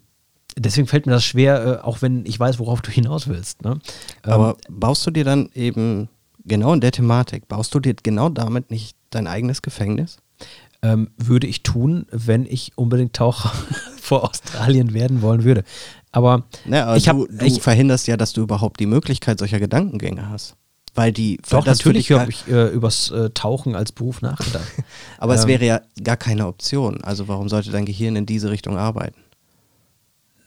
deswegen 0.57 0.87
fällt 0.87 1.05
mir 1.05 1.13
das 1.13 1.25
schwer, 1.25 1.65
äh, 1.65 1.85
auch 1.85 2.01
wenn 2.01 2.25
ich 2.25 2.39
weiß, 2.39 2.59
worauf 2.59 2.81
du 2.81 2.91
hinaus 2.91 3.27
willst. 3.27 3.63
Ne? 3.63 3.79
Ähm, 4.23 4.31
Aber 4.31 4.57
baust 4.69 5.05
du 5.05 5.11
dir 5.11 5.23
dann 5.23 5.49
eben 5.53 6.09
genau 6.45 6.73
in 6.73 6.81
der 6.81 6.91
Thematik, 6.91 7.47
baust 7.47 7.73
du 7.73 7.79
dir 7.79 7.95
genau 8.01 8.29
damit 8.29 8.71
nicht 8.71 8.97
dein 9.09 9.27
eigenes 9.27 9.61
Gefängnis? 9.61 10.17
ähm, 10.83 11.09
würde 11.17 11.47
ich 11.47 11.63
tun, 11.63 12.05
wenn 12.11 12.45
ich 12.45 12.73
unbedingt 12.75 13.13
Taucher 13.15 13.51
vor 14.01 14.29
Australien 14.29 14.93
werden 14.93 15.21
wollen 15.21 15.43
würde. 15.43 15.63
Aber 16.11 16.43
Ne, 16.65 16.85
aber 16.85 16.97
ich 16.97 17.05
du, 17.05 17.09
habe 17.09 17.27
du 17.31 17.45
ich, 17.45 17.61
verhinderst 17.61 18.05
ja, 18.07 18.17
dass 18.17 18.33
du 18.33 18.41
überhaupt 18.41 18.79
die 18.79 18.85
Möglichkeit 18.85 19.39
solcher 19.39 19.59
Gedankengänge 19.59 20.29
hast. 20.29 20.55
Weil 20.93 21.11
die, 21.11 21.39
weil 21.49 21.61
doch 21.61 21.65
natürlich 21.65 22.11
habe 22.11 22.29
ich 22.29 22.47
äh, 22.47 22.67
übers 22.67 23.09
äh, 23.09 23.31
Tauchen 23.31 23.75
als 23.75 23.91
Beruf 23.91 24.21
nachgedacht. 24.21 24.67
Aber 25.17 25.33
es 25.33 25.43
ähm, 25.43 25.47
wäre 25.47 25.65
ja 25.65 25.81
gar 26.03 26.17
keine 26.17 26.45
Option. 26.45 27.03
Also 27.03 27.27
warum 27.27 27.49
sollte 27.49 27.71
dein 27.71 27.85
Gehirn 27.85 28.15
in 28.15 28.27
diese 28.27 28.51
Richtung 28.51 28.77
arbeiten? 28.77 29.19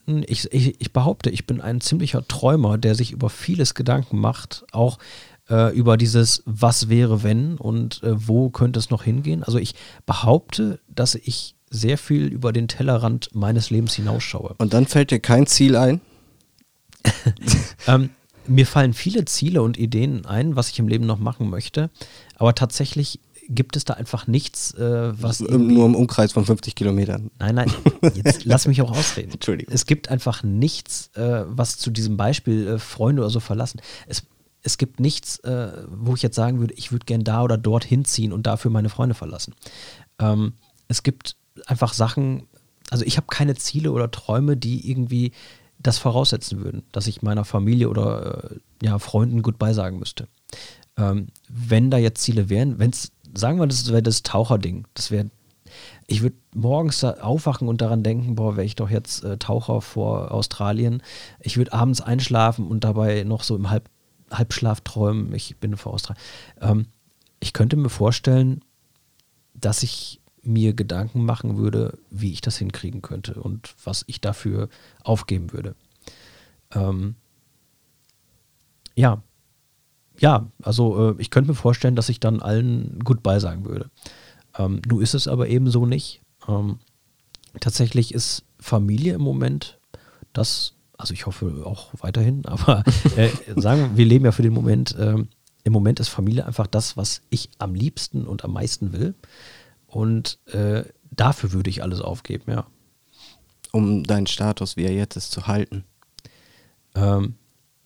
Ich, 0.07 0.53
ich, 0.53 0.81
ich 0.81 0.93
behaupte, 0.93 1.31
ich 1.31 1.47
bin 1.47 1.61
ein 1.61 1.81
ziemlicher 1.81 2.27
Träumer, 2.27 2.79
der 2.79 2.95
sich 2.95 3.13
über 3.13 3.29
vieles 3.29 3.75
Gedanken 3.75 4.19
macht, 4.19 4.65
auch 4.73 4.99
äh, 5.51 5.75
über 5.77 5.97
dieses 5.97 6.43
Was 6.47 6.89
wäre 6.89 7.23
wenn 7.23 7.57
und 7.57 8.03
äh, 8.03 8.29
wo 8.29 8.51
könnte 8.51 8.79
es 8.79 8.91
noch 8.91 9.03
hingehen. 9.03 9.43
Also 9.43 9.59
ich 9.59 9.75
behaupte, 10.07 10.81
dass 10.89 11.15
ich 11.15 11.55
sehr 11.71 11.99
viel 11.99 12.27
über 12.27 12.53
den 12.53 12.69
Tellerrand 12.69 13.31
meines 13.35 13.71
Lebens 13.71 13.95
hinausschaue. 13.95 14.55
Und 14.59 14.73
dann 14.73 14.87
fällt 14.87 15.11
dir 15.11 15.21
kein 15.21 15.47
Ziel 15.47 15.77
ein? 15.77 16.01
Ähm, 17.87 18.11
mir 18.49 18.67
fallen 18.67 18.93
viele 18.93 19.25
Ziele 19.25 19.63
und 19.63 19.79
Ideen 19.79 20.27
ein, 20.27 20.57
was 20.57 20.71
ich 20.71 20.79
im 20.81 20.89
Leben 20.89 21.07
noch 21.07 21.19
machen 21.19 21.51
möchte, 21.51 21.91
aber 22.35 22.55
tatsächlich 22.55 23.21
gibt 23.49 23.77
es 23.77 23.85
da 23.85 23.95
einfach 23.95 24.27
nichts, 24.27 24.73
äh, 24.75 25.13
was. 25.21 25.41
Nur 25.41 25.87
im 25.87 25.95
Umkreis 25.95 26.33
von 26.33 26.45
50 26.45 26.75
Kilometern. 26.75 27.31
Nein, 27.39 27.55
nein, 27.55 27.73
jetzt 28.15 28.45
lass 28.45 28.67
mich 28.67 28.83
auch 28.83 28.91
ausreden. 28.91 29.31
Entschuldigung. 29.35 29.75
Es 29.75 29.87
gibt 29.87 30.09
einfach 30.09 30.43
nichts, 30.43 31.11
äh, 31.15 31.45
was 31.47 31.79
zu 31.79 31.91
diesem 31.91 32.17
Beispiel 32.17 32.67
äh, 32.67 32.79
Freunde 32.79 33.23
oder 33.23 33.31
so 33.31 33.41
verlassen. 33.41 33.81
Es, 34.07 34.25
es 34.63 34.79
gibt 34.79 35.01
nichts, 35.01 35.39
äh, 35.41 35.73
wo 35.89 36.15
ich 36.15 36.23
jetzt 36.23 36.37
sagen 36.37 36.59
würde, 36.61 36.75
ich 36.75 36.93
würde 36.93 37.07
gern 37.07 37.25
da 37.25 37.43
oder 37.43 37.57
dort 37.57 37.85
hinziehen 37.85 38.33
und 38.33 38.47
dafür 38.47 38.71
meine 38.71 38.89
Freunde 38.89 39.15
verlassen. 39.15 39.55
Ähm, 40.19 40.55
es 40.89 41.03
gibt 41.03 41.37
einfach 41.67 41.93
Sachen, 41.93 42.49
also 42.91 43.05
ich 43.05 43.17
habe 43.17 43.29
keine 43.29 43.55
Ziele 43.55 43.93
oder 43.93 44.11
Träume, 44.11 44.57
die 44.57 44.91
irgendwie 44.91 45.33
das 45.79 45.99
voraussetzen 45.99 46.65
würden, 46.65 46.83
dass 46.93 47.07
ich 47.07 47.23
meiner 47.23 47.45
Familie 47.45 47.89
oder 47.89 48.51
äh, 48.51 48.57
ja, 48.83 48.99
Freunden 48.99 49.43
Goodbye 49.43 49.75
sagen 49.75 49.99
müsste. 49.99 50.29
Ähm, 50.99 51.29
wenn 51.49 51.91
da 51.91 51.99
jetzt 51.99 52.23
Ziele 52.23 52.49
wären, 52.49 52.79
wenn 52.79 52.91
es, 52.91 53.13
sagen 53.37 53.59
wir, 53.59 53.67
das 53.67 53.89
wäre 53.89 54.03
das 54.03 54.23
Taucherding, 54.23 54.87
das 54.95 55.11
wäre, 55.11 55.31
ich 56.07 56.23
würde 56.23 56.37
morgens 56.55 57.05
aufwachen 57.05 57.69
und 57.69 57.81
daran 57.81 58.03
denken, 58.03 58.35
boah, 58.35 58.57
wäre 58.57 58.65
ich 58.65 58.77
doch 58.77 58.91
jetzt 58.91 59.25
äh, 59.25 59.37
Taucher 59.39 59.81
vor 59.81 60.31
Australien. 60.33 61.03
Ich 61.41 61.57
würde 61.57 61.73
abends 61.73 62.01
einschlafen 62.01 62.67
und 62.67 62.85
dabei 62.85 63.25
noch 63.25 63.43
so 63.43 63.57
im 63.57 63.71
Halb, 63.71 63.89
Halbschlaf 64.31 64.81
träumen, 64.81 65.35
ich 65.35 65.57
bin 65.59 65.77
vor 65.77 65.95
Australien. 65.95 66.23
Ähm, 66.61 66.87
ich 67.41 67.53
könnte 67.53 67.77
mir 67.77 67.91
vorstellen, 67.91 68.63
dass 69.55 69.83
ich 69.83 70.21
mir 70.43 70.75
Gedanken 70.75 71.25
machen 71.25 71.57
würde, 71.57 71.99
wie 72.11 72.33
ich 72.33 72.41
das 72.41 72.57
hinkriegen 72.57 73.03
könnte 73.03 73.35
und 73.35 73.75
was 73.85 74.05
ich 74.07 74.21
dafür 74.21 74.69
aufgeben 75.03 75.53
würde. 75.53 75.75
Ähm, 76.73 77.17
ja, 78.95 79.23
ja, 80.21 80.51
also 80.63 81.11
äh, 81.11 81.15
ich 81.19 81.31
könnte 81.31 81.51
mir 81.51 81.57
vorstellen, 81.57 81.97
dass 81.97 82.09
ich 82.09 82.21
dann 82.21 82.41
allen 82.41 82.99
Goodbye 83.05 83.41
sagen 83.41 83.65
würde. 83.65 83.91
Ähm, 84.59 84.81
nun 84.87 85.03
ist 85.03 85.15
es 85.15 85.29
aber 85.29 85.49
eben 85.49 85.71
so 85.71 85.87
nicht. 85.87 86.23
Ähm, 86.49 86.79
tatsächlich 87.61 88.15
ist 88.15 88.45
Familie 88.59 89.15
im 89.15 89.23
Moment 89.23 89.79
das, 90.33 90.75
also 90.97 91.15
ich 91.15 91.27
hoffe 91.27 91.63
auch 91.65 91.93
weiterhin, 91.99 92.45
aber 92.47 92.85
äh, 93.17 93.31
sagen 93.57 93.81
wir, 93.81 93.97
wir 93.97 94.07
leben 94.07 94.25
ja 94.25 94.33
für 94.33 94.43
den 94.43 94.53
Moment. 94.53 94.95
Äh, 94.95 95.25
Im 95.65 95.73
Moment 95.73 96.01
ist 96.01 96.09
Familie 96.09 96.47
einfach 96.47 96.67
das, 96.67 96.97
was 96.97 97.23
ich 97.31 97.51
am 97.59 97.75
liebsten 97.75 98.27
und 98.27 98.45
am 98.45 98.53
meisten 98.53 98.93
will. 98.93 99.15
Und 99.87 100.39
äh, 100.53 100.85
dafür 101.11 101.53
würde 101.53 101.71
ich 101.71 101.83
alles 101.83 102.01
aufgeben, 102.01 102.51
ja. 102.51 102.67
Um 103.73 104.05
deinen 104.05 104.27
Status, 104.27 104.77
wie 104.77 104.85
er 104.85 104.93
jetzt 104.93 105.17
ist, 105.17 105.33
zu 105.33 105.47
halten. 105.47 105.85
Ähm, 106.95 107.35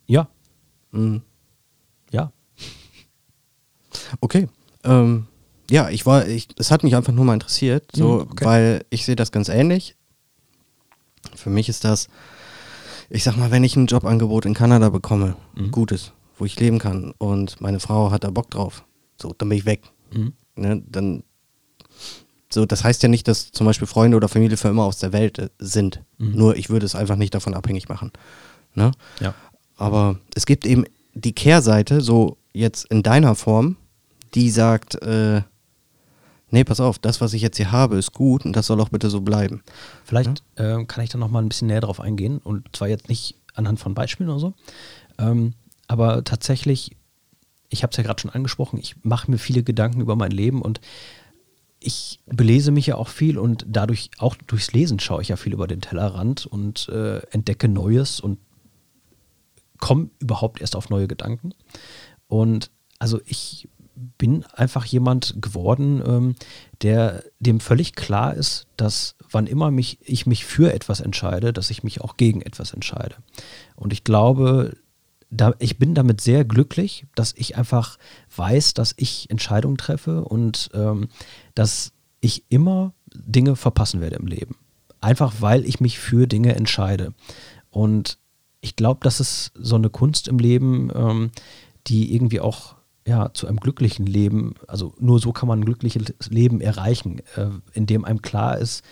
ja. 0.06 0.28
Mhm. 0.92 1.22
Ja. 2.10 2.32
Okay. 4.20 4.48
Ähm, 4.84 5.26
ja, 5.70 5.88
ich 5.90 6.06
war, 6.06 6.26
ich, 6.26 6.48
es 6.56 6.70
hat 6.70 6.82
mich 6.82 6.96
einfach 6.96 7.12
nur 7.12 7.24
mal 7.24 7.34
interessiert, 7.34 7.84
so, 7.94 8.14
Mhm, 8.24 8.30
okay. 8.32 8.44
weil 8.44 8.84
ich 8.90 9.04
sehe 9.04 9.16
das 9.16 9.30
ganz 9.32 9.48
ähnlich. 9.48 9.96
Für 11.34 11.50
mich 11.50 11.68
ist 11.68 11.84
das, 11.84 12.08
ich 13.08 13.22
sag 13.24 13.36
mal, 13.36 13.50
wenn 13.50 13.64
ich 13.64 13.76
ein 13.76 13.86
Jobangebot 13.86 14.46
in 14.46 14.54
Kanada 14.54 14.88
bekomme, 14.88 15.36
Mhm. 15.54 15.70
gutes, 15.70 16.12
wo 16.38 16.44
ich 16.44 16.58
leben 16.58 16.78
kann 16.78 17.12
und 17.18 17.60
meine 17.60 17.78
Frau 17.80 18.10
hat 18.10 18.24
da 18.24 18.30
Bock 18.30 18.50
drauf, 18.50 18.84
so, 19.20 19.32
dann 19.36 19.48
bin 19.48 19.58
ich 19.58 19.64
weg. 19.66 19.82
Mhm. 20.12 20.32
Ne, 20.56 20.82
dann, 20.88 21.22
so, 22.52 22.66
das 22.66 22.82
heißt 22.82 23.02
ja 23.04 23.08
nicht, 23.08 23.28
dass 23.28 23.52
zum 23.52 23.66
Beispiel 23.66 23.86
Freunde 23.86 24.16
oder 24.16 24.28
Familie 24.28 24.56
für 24.56 24.68
immer 24.68 24.84
aus 24.84 24.98
der 24.98 25.12
Welt 25.12 25.38
äh, 25.38 25.50
sind. 25.60 26.02
Mhm. 26.18 26.32
Nur 26.36 26.56
ich 26.56 26.68
würde 26.68 26.84
es 26.86 26.96
einfach 26.96 27.16
nicht 27.16 27.34
davon 27.34 27.54
abhängig 27.54 27.88
machen. 27.88 28.10
Ne? 28.74 28.90
Ja. 29.20 29.34
Aber 29.76 30.18
es 30.34 30.46
gibt 30.46 30.66
eben 30.66 30.84
die 31.14 31.32
Kehrseite, 31.32 32.00
so 32.00 32.38
jetzt 32.52 32.86
in 32.86 33.02
deiner 33.02 33.34
Form, 33.34 33.76
die 34.34 34.50
sagt, 34.50 35.00
äh, 35.02 35.42
nee, 36.50 36.64
pass 36.64 36.80
auf, 36.80 36.98
das, 36.98 37.20
was 37.20 37.32
ich 37.32 37.42
jetzt 37.42 37.56
hier 37.56 37.72
habe, 37.72 37.96
ist 37.96 38.12
gut 38.12 38.44
und 38.44 38.54
das 38.54 38.66
soll 38.66 38.80
auch 38.80 38.88
bitte 38.88 39.10
so 39.10 39.20
bleiben. 39.20 39.62
Vielleicht 40.04 40.42
ähm, 40.56 40.86
kann 40.86 41.04
ich 41.04 41.10
da 41.10 41.18
noch 41.18 41.30
mal 41.30 41.42
ein 41.42 41.48
bisschen 41.48 41.68
näher 41.68 41.80
drauf 41.80 42.00
eingehen 42.00 42.38
und 42.38 42.68
zwar 42.76 42.88
jetzt 42.88 43.08
nicht 43.08 43.36
anhand 43.54 43.80
von 43.80 43.94
Beispielen 43.94 44.30
oder 44.30 44.40
so, 44.40 44.54
ähm, 45.18 45.54
aber 45.88 46.22
tatsächlich, 46.24 46.96
ich 47.68 47.82
habe 47.82 47.90
es 47.90 47.96
ja 47.96 48.04
gerade 48.04 48.20
schon 48.20 48.30
angesprochen, 48.30 48.78
ich 48.78 48.96
mache 49.02 49.30
mir 49.30 49.38
viele 49.38 49.62
Gedanken 49.62 50.00
über 50.00 50.16
mein 50.16 50.30
Leben 50.30 50.62
und 50.62 50.80
ich 51.80 52.20
belese 52.26 52.72
mich 52.72 52.86
ja 52.86 52.96
auch 52.96 53.08
viel 53.08 53.38
und 53.38 53.64
dadurch 53.66 54.10
auch 54.18 54.36
durchs 54.46 54.72
Lesen 54.72 55.00
schaue 55.00 55.22
ich 55.22 55.28
ja 55.28 55.36
viel 55.36 55.54
über 55.54 55.66
den 55.66 55.80
Tellerrand 55.80 56.46
und 56.46 56.88
äh, 56.90 57.20
entdecke 57.30 57.68
Neues 57.68 58.20
und 58.20 58.38
komme 59.80 60.10
überhaupt 60.18 60.60
erst 60.60 60.76
auf 60.76 60.90
neue 60.90 61.08
Gedanken. 61.08 61.52
Und 62.28 62.70
also 62.98 63.20
ich 63.24 63.68
bin 64.18 64.44
einfach 64.54 64.84
jemand 64.84 65.36
geworden, 65.40 66.02
ähm, 66.06 66.34
der 66.82 67.24
dem 67.38 67.60
völlig 67.60 67.94
klar 67.94 68.34
ist, 68.34 68.66
dass 68.76 69.16
wann 69.30 69.46
immer 69.46 69.70
mich, 69.70 69.98
ich 70.02 70.26
mich 70.26 70.44
für 70.44 70.72
etwas 70.72 71.00
entscheide, 71.00 71.52
dass 71.52 71.70
ich 71.70 71.82
mich 71.82 72.00
auch 72.00 72.16
gegen 72.16 72.40
etwas 72.42 72.72
entscheide. 72.72 73.16
Und 73.76 73.92
ich 73.92 74.04
glaube, 74.04 74.76
da, 75.30 75.54
ich 75.58 75.78
bin 75.78 75.94
damit 75.94 76.20
sehr 76.20 76.44
glücklich, 76.44 77.06
dass 77.14 77.34
ich 77.36 77.56
einfach 77.56 77.98
weiß, 78.34 78.74
dass 78.74 78.94
ich 78.96 79.30
Entscheidungen 79.30 79.76
treffe 79.76 80.24
und 80.24 80.70
ähm, 80.74 81.08
dass 81.54 81.92
ich 82.20 82.44
immer 82.48 82.92
Dinge 83.12 83.56
verpassen 83.56 84.00
werde 84.00 84.16
im 84.16 84.26
Leben. 84.26 84.56
Einfach 85.00 85.34
weil 85.40 85.64
ich 85.64 85.80
mich 85.80 85.98
für 85.98 86.26
Dinge 86.26 86.54
entscheide. 86.54 87.14
Und 87.70 88.18
ich 88.60 88.76
glaube, 88.76 89.00
das 89.02 89.20
ist 89.20 89.52
so 89.54 89.76
eine 89.76 89.90
Kunst 89.90 90.28
im 90.28 90.38
Leben, 90.38 90.90
ähm, 90.94 91.30
die 91.86 92.14
irgendwie 92.14 92.40
auch 92.40 92.76
ja, 93.06 93.32
zu 93.32 93.46
einem 93.46 93.58
glücklichen 93.58 94.06
Leben, 94.06 94.54
also 94.68 94.94
nur 94.98 95.18
so 95.18 95.32
kann 95.32 95.48
man 95.48 95.60
ein 95.60 95.64
glückliches 95.64 96.14
Leben 96.28 96.60
erreichen, 96.60 97.20
äh, 97.36 97.48
indem 97.72 98.04
einem 98.04 98.22
klar 98.22 98.58
ist, 98.58 98.84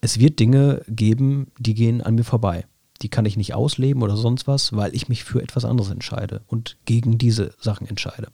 es 0.00 0.20
wird 0.20 0.38
Dinge 0.38 0.82
geben, 0.86 1.50
die 1.58 1.74
gehen 1.74 2.02
an 2.02 2.14
mir 2.14 2.24
vorbei. 2.24 2.66
Die 3.02 3.08
kann 3.08 3.24
ich 3.24 3.36
nicht 3.36 3.54
ausleben 3.54 4.02
oder 4.02 4.16
sonst 4.16 4.46
was, 4.46 4.74
weil 4.74 4.94
ich 4.94 5.08
mich 5.08 5.24
für 5.24 5.42
etwas 5.42 5.64
anderes 5.64 5.90
entscheide 5.90 6.42
und 6.46 6.76
gegen 6.84 7.18
diese 7.18 7.54
Sachen 7.58 7.86
entscheide. 7.86 8.28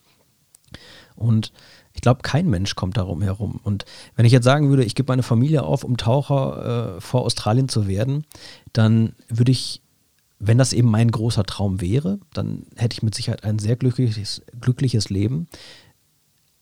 Und 1.14 1.52
ich 1.92 2.02
glaube, 2.02 2.22
kein 2.22 2.48
Mensch 2.48 2.74
kommt 2.74 2.96
darum 2.96 3.22
herum. 3.22 3.60
Und 3.62 3.84
wenn 4.16 4.26
ich 4.26 4.32
jetzt 4.32 4.44
sagen 4.44 4.68
würde, 4.68 4.84
ich 4.84 4.94
gebe 4.94 5.10
meine 5.10 5.22
Familie 5.22 5.62
auf, 5.62 5.84
um 5.84 5.96
Taucher 5.96 6.96
äh, 6.96 7.00
vor 7.00 7.22
Australien 7.22 7.68
zu 7.68 7.86
werden, 7.86 8.24
dann 8.72 9.14
würde 9.28 9.52
ich, 9.52 9.82
wenn 10.40 10.58
das 10.58 10.72
eben 10.72 10.90
mein 10.90 11.10
großer 11.10 11.44
Traum 11.44 11.80
wäre, 11.80 12.18
dann 12.32 12.64
hätte 12.76 12.94
ich 12.94 13.02
mit 13.02 13.14
Sicherheit 13.14 13.44
ein 13.44 13.58
sehr 13.58 13.76
glückliches, 13.76 14.42
glückliches 14.58 15.10
Leben, 15.10 15.46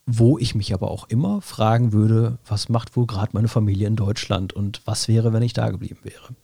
wo 0.05 0.37
ich 0.39 0.55
mich 0.55 0.75
aber 0.75 0.91
auch 0.91 1.09
immer 1.09 1.41
fragen 1.41 1.93
würde, 1.93 2.39
was 2.47 2.69
macht 2.69 2.97
wohl 2.97 3.07
gerade 3.07 3.31
meine 3.35 3.49
Familie 3.49 3.87
in 3.87 3.97
Deutschland 3.97 4.53
und 4.53 4.83
was 4.85 5.07
wäre, 5.07 5.33
wenn 5.33 5.43
ich 5.43 5.53
da 5.53 5.71
geblieben 5.71 6.01
wäre. 6.03 6.35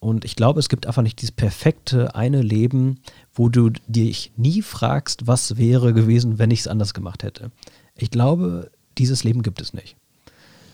Und 0.00 0.26
ich 0.26 0.36
glaube, 0.36 0.60
es 0.60 0.68
gibt 0.68 0.86
einfach 0.86 1.02
nicht 1.02 1.20
dieses 1.22 1.32
perfekte 1.32 2.14
eine 2.14 2.42
Leben, 2.42 3.00
wo 3.32 3.48
du 3.48 3.70
dich 3.86 4.32
nie 4.36 4.60
fragst, 4.60 5.26
was 5.26 5.56
wäre 5.56 5.94
gewesen, 5.94 6.38
wenn 6.38 6.50
ich 6.50 6.60
es 6.60 6.68
anders 6.68 6.92
gemacht 6.92 7.22
hätte. 7.22 7.50
Ich 7.94 8.10
glaube, 8.10 8.70
dieses 8.98 9.24
Leben 9.24 9.42
gibt 9.42 9.62
es 9.62 9.72
nicht. 9.72 9.96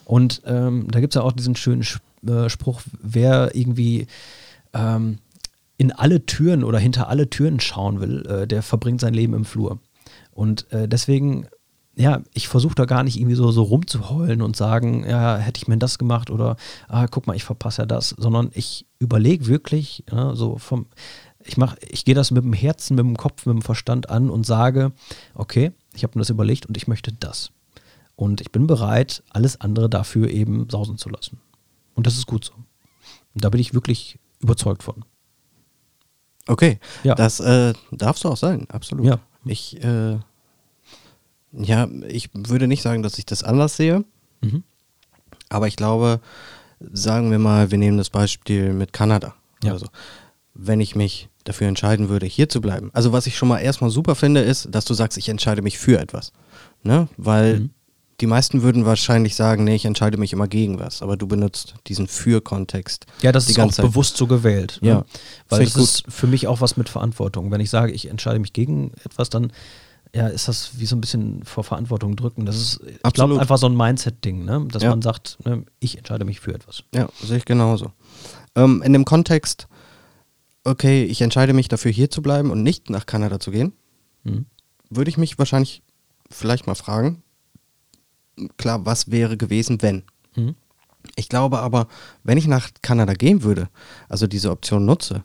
Und 0.04 0.42
ähm, 0.46 0.88
da 0.90 1.00
gibt 1.00 1.14
es 1.14 1.20
ja 1.20 1.22
auch 1.22 1.32
diesen 1.32 1.54
schönen 1.54 1.86
äh, 2.26 2.48
Spruch, 2.48 2.82
wer 3.00 3.54
irgendwie 3.54 4.08
ähm, 4.74 5.18
in 5.76 5.92
alle 5.92 6.26
Türen 6.26 6.64
oder 6.64 6.78
hinter 6.78 7.08
alle 7.08 7.30
Türen 7.30 7.60
schauen 7.60 8.00
will, 8.00 8.26
äh, 8.26 8.46
der 8.46 8.62
verbringt 8.62 9.00
sein 9.00 9.14
Leben 9.14 9.34
im 9.34 9.44
Flur. 9.44 9.78
Und 10.30 10.70
äh, 10.72 10.88
deswegen, 10.88 11.48
ja, 11.94 12.22
ich 12.34 12.48
versuche 12.48 12.74
da 12.74 12.84
gar 12.84 13.02
nicht 13.02 13.18
irgendwie 13.18 13.36
so, 13.36 13.50
so 13.50 13.62
rumzuheulen 13.62 14.42
und 14.42 14.56
sagen, 14.56 15.04
ja, 15.08 15.36
hätte 15.36 15.58
ich 15.58 15.68
mir 15.68 15.78
das 15.78 15.98
gemacht 15.98 16.30
oder, 16.30 16.56
ah, 16.88 17.06
guck 17.06 17.26
mal, 17.26 17.36
ich 17.36 17.44
verpasse 17.44 17.82
ja 17.82 17.86
das, 17.86 18.10
sondern 18.10 18.50
ich 18.54 18.86
überlege 18.98 19.46
wirklich, 19.46 20.04
ja, 20.10 20.34
so 20.34 20.58
vom, 20.58 20.86
ich 21.44 21.56
mache, 21.56 21.76
ich 21.88 22.04
gehe 22.04 22.14
das 22.14 22.30
mit 22.30 22.44
dem 22.44 22.52
Herzen, 22.52 22.94
mit 22.94 23.04
dem 23.04 23.16
Kopf, 23.16 23.46
mit 23.46 23.54
dem 23.54 23.62
Verstand 23.62 24.10
an 24.10 24.30
und 24.30 24.46
sage, 24.46 24.92
okay, 25.34 25.72
ich 25.94 26.02
habe 26.02 26.16
mir 26.16 26.22
das 26.22 26.30
überlegt 26.30 26.66
und 26.66 26.76
ich 26.76 26.88
möchte 26.88 27.12
das. 27.12 27.50
Und 28.14 28.40
ich 28.40 28.52
bin 28.52 28.66
bereit, 28.66 29.22
alles 29.30 29.60
andere 29.60 29.90
dafür 29.90 30.30
eben 30.30 30.68
sausen 30.70 30.98
zu 30.98 31.08
lassen. 31.08 31.40
Und 31.94 32.06
das 32.06 32.16
ist 32.16 32.26
gut 32.26 32.44
so. 32.44 32.52
Und 33.34 33.44
da 33.44 33.50
bin 33.50 33.60
ich 33.60 33.74
wirklich 33.74 34.18
überzeugt 34.38 34.82
von. 34.82 35.04
Okay, 36.48 36.78
Ja. 37.04 37.14
das 37.14 37.40
äh, 37.40 37.72
darfst 37.92 38.24
du 38.24 38.28
auch 38.28 38.36
sein, 38.36 38.66
absolut. 38.70 39.06
Ja. 39.06 39.18
Ich, 39.44 39.82
äh, 39.82 40.18
ja, 41.52 41.88
ich 42.08 42.30
würde 42.34 42.66
nicht 42.66 42.82
sagen, 42.82 43.02
dass 43.02 43.18
ich 43.18 43.26
das 43.26 43.42
anders 43.42 43.76
sehe, 43.76 44.04
Mhm. 44.40 44.62
aber 45.50 45.68
ich 45.68 45.76
glaube, 45.76 46.20
sagen 46.92 47.30
wir 47.30 47.38
mal, 47.38 47.70
wir 47.70 47.78
nehmen 47.78 47.98
das 47.98 48.10
Beispiel 48.10 48.72
mit 48.72 48.92
Kanada 48.92 49.34
Ja. 49.62 49.70
oder 49.72 49.78
so. 49.80 49.86
Wenn 50.54 50.80
ich 50.80 50.96
mich 50.96 51.28
dafür 51.44 51.66
entscheiden 51.68 52.08
würde, 52.08 52.26
hier 52.26 52.48
zu 52.48 52.60
bleiben. 52.60 52.90
Also 52.92 53.12
was 53.12 53.26
ich 53.26 53.36
schon 53.36 53.48
mal 53.48 53.58
erstmal 53.58 53.90
super 53.90 54.14
finde, 54.14 54.40
ist, 54.40 54.68
dass 54.70 54.84
du 54.84 54.94
sagst, 54.94 55.18
ich 55.18 55.28
entscheide 55.28 55.62
mich 55.62 55.78
für 55.78 55.98
etwas. 56.00 56.32
Ne? 56.82 57.08
Weil 57.16 57.60
Mhm. 57.60 57.70
Die 58.22 58.26
meisten 58.26 58.62
würden 58.62 58.86
wahrscheinlich 58.86 59.34
sagen, 59.34 59.64
nee, 59.64 59.74
ich 59.74 59.84
entscheide 59.84 60.16
mich 60.16 60.32
immer 60.32 60.48
gegen 60.48 60.78
was, 60.80 61.02
aber 61.02 61.16
du 61.18 61.26
benutzt 61.26 61.74
diesen 61.88 62.06
Für-Kontext. 62.08 63.04
Ja, 63.20 63.32
das 63.32 63.50
ist 63.50 63.58
auch 63.58 63.70
Zeit. 63.70 63.84
bewusst 63.84 64.16
so 64.16 64.26
gewählt. 64.26 64.78
ne? 64.80 64.88
Ja, 64.88 65.04
Weil 65.48 65.64
das 65.64 65.76
ist 65.76 66.04
für 66.08 66.26
mich 66.26 66.46
auch 66.46 66.60
was 66.60 66.76
mit 66.76 66.88
Verantwortung. 66.88 67.50
Wenn 67.50 67.60
ich 67.60 67.68
sage, 67.68 67.92
ich 67.92 68.08
entscheide 68.08 68.38
mich 68.38 68.52
gegen 68.54 68.92
etwas, 69.04 69.28
dann 69.28 69.52
ja, 70.14 70.28
ist 70.28 70.46
das 70.46 70.78
wie 70.78 70.86
so 70.86 70.94
ein 70.94 71.00
bisschen 71.00 71.42
vor 71.44 71.64
Verantwortung 71.64 72.16
drücken. 72.16 72.44
Das 72.46 72.56
ist, 72.56 72.80
ich 72.84 73.12
glaube, 73.12 73.40
einfach 73.40 73.56
so 73.58 73.66
ein 73.66 73.76
Mindset-Ding, 73.76 74.44
ne? 74.44 74.66
dass 74.70 74.82
Ja. 74.82 74.90
man 74.90 75.02
sagt, 75.02 75.38
ne, 75.44 75.64
ich 75.80 75.96
entscheide 75.98 76.24
mich 76.24 76.38
für 76.40 76.54
etwas. 76.54 76.84
Ja, 76.94 77.08
sehe 77.22 77.38
ich 77.38 77.44
genauso. 77.46 77.92
Ähm, 78.54 78.82
in 78.84 78.92
dem 78.92 79.04
Kontext, 79.04 79.68
okay, 80.64 81.04
ich 81.04 81.22
entscheide 81.22 81.54
mich 81.54 81.68
dafür, 81.68 81.90
hier 81.90 82.10
zu 82.10 82.22
bleiben 82.22 82.50
und 82.50 82.62
nicht 82.62 82.90
nach 82.90 83.06
Kanada 83.06 83.40
zu 83.40 83.50
gehen, 83.50 83.72
Mhm. 84.24 84.46
würde 84.90 85.08
ich 85.10 85.16
mich 85.18 85.38
wahrscheinlich 85.38 85.82
vielleicht 86.30 86.66
mal 86.66 86.74
fragen, 86.74 87.21
klar, 88.56 88.84
was 88.86 89.10
wäre 89.10 89.36
gewesen, 89.36 89.80
wenn? 89.82 90.02
Mhm. 90.36 90.54
Ich 91.16 91.28
glaube 91.28 91.58
aber, 91.60 91.88
wenn 92.22 92.38
ich 92.38 92.46
nach 92.46 92.70
Kanada 92.80 93.14
gehen 93.14 93.42
würde, 93.42 93.68
also 94.08 94.26
diese 94.26 94.50
Option 94.50 94.84
nutze, 94.86 95.24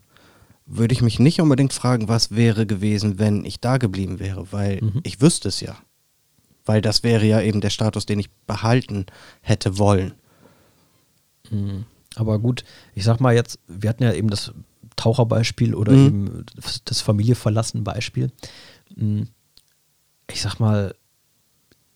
würde 0.65 0.93
ich 0.93 1.01
mich 1.01 1.19
nicht 1.19 1.39
unbedingt 1.39 1.71
fragen, 1.71 2.07
was 2.09 2.31
wäre 2.31 2.65
gewesen, 2.65 3.19
wenn 3.19 3.45
ich 3.45 3.59
da 3.61 3.77
geblieben 3.77 4.19
wäre, 4.19 4.51
weil 4.51 4.81
Mhm. 4.81 4.99
ich 5.03 5.21
wüsste 5.21 5.47
es 5.49 5.61
ja. 5.61 5.77
Weil 6.65 6.81
das 6.81 7.03
wäre 7.03 7.25
ja 7.25 7.39
eben 7.41 7.61
der 7.61 7.69
Status, 7.69 8.05
den 8.05 8.19
ich 8.19 8.29
behalten 8.47 9.05
hätte 9.41 9.77
wollen. 9.77 10.13
Mhm. 11.49 11.85
Aber 12.15 12.39
gut, 12.39 12.63
ich 12.95 13.03
sag 13.03 13.19
mal 13.21 13.33
jetzt, 13.35 13.59
wir 13.67 13.89
hatten 13.89 14.03
ja 14.03 14.11
eben 14.13 14.29
das 14.29 14.51
Taucherbeispiel 14.97 15.75
oder 15.75 15.93
Mhm. 15.93 16.05
eben 16.07 16.45
das 16.85 17.01
Familie 17.01 17.35
verlassen 17.35 17.83
Beispiel. 17.83 18.31
Mhm. 18.95 19.27
Ich 20.29 20.41
sag 20.41 20.59
mal, 20.59 20.93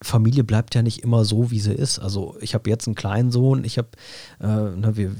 Familie 0.01 0.43
bleibt 0.43 0.75
ja 0.75 0.81
nicht 0.81 1.03
immer 1.03 1.25
so, 1.25 1.51
wie 1.51 1.59
sie 1.59 1.73
ist. 1.73 1.99
Also 1.99 2.35
ich 2.41 2.53
habe 2.53 2.69
jetzt 2.69 2.87
einen 2.87 2.95
kleinen 2.95 3.31
Sohn, 3.31 3.63
ich 3.63 3.77
habe, 3.77 3.89
äh, 4.39 4.45
ne, 4.45 4.93
wir, 4.95 5.11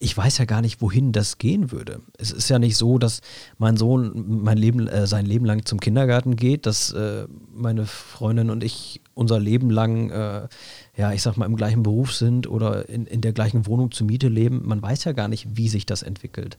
ich 0.00 0.16
weiß 0.16 0.38
ja 0.38 0.44
gar 0.44 0.62
nicht, 0.62 0.80
wohin 0.80 1.10
das 1.10 1.38
gehen 1.38 1.72
würde. 1.72 2.00
Es 2.16 2.30
ist 2.30 2.48
ja 2.48 2.60
nicht 2.60 2.76
so, 2.76 2.98
dass 2.98 3.20
mein 3.58 3.76
Sohn 3.76 4.42
mein 4.42 4.56
Leben, 4.56 4.86
äh, 4.86 5.08
sein 5.08 5.26
Leben 5.26 5.44
lang 5.44 5.64
zum 5.64 5.80
Kindergarten 5.80 6.36
geht, 6.36 6.66
dass 6.66 6.92
äh, 6.92 7.26
meine 7.52 7.84
Freundin 7.84 8.50
und 8.50 8.62
ich 8.62 9.00
unser 9.14 9.40
Leben 9.40 9.70
lang, 9.70 10.10
äh, 10.10 10.48
ja, 10.96 11.12
ich 11.12 11.22
sag 11.22 11.36
mal, 11.36 11.46
im 11.46 11.56
gleichen 11.56 11.82
Beruf 11.82 12.14
sind 12.14 12.48
oder 12.48 12.88
in, 12.88 13.06
in 13.06 13.20
der 13.20 13.32
gleichen 13.32 13.66
Wohnung 13.66 13.90
zur 13.90 14.06
Miete 14.06 14.28
leben. 14.28 14.62
Man 14.64 14.80
weiß 14.80 15.02
ja 15.02 15.12
gar 15.12 15.26
nicht, 15.26 15.56
wie 15.56 15.68
sich 15.68 15.84
das 15.84 16.04
entwickelt. 16.04 16.58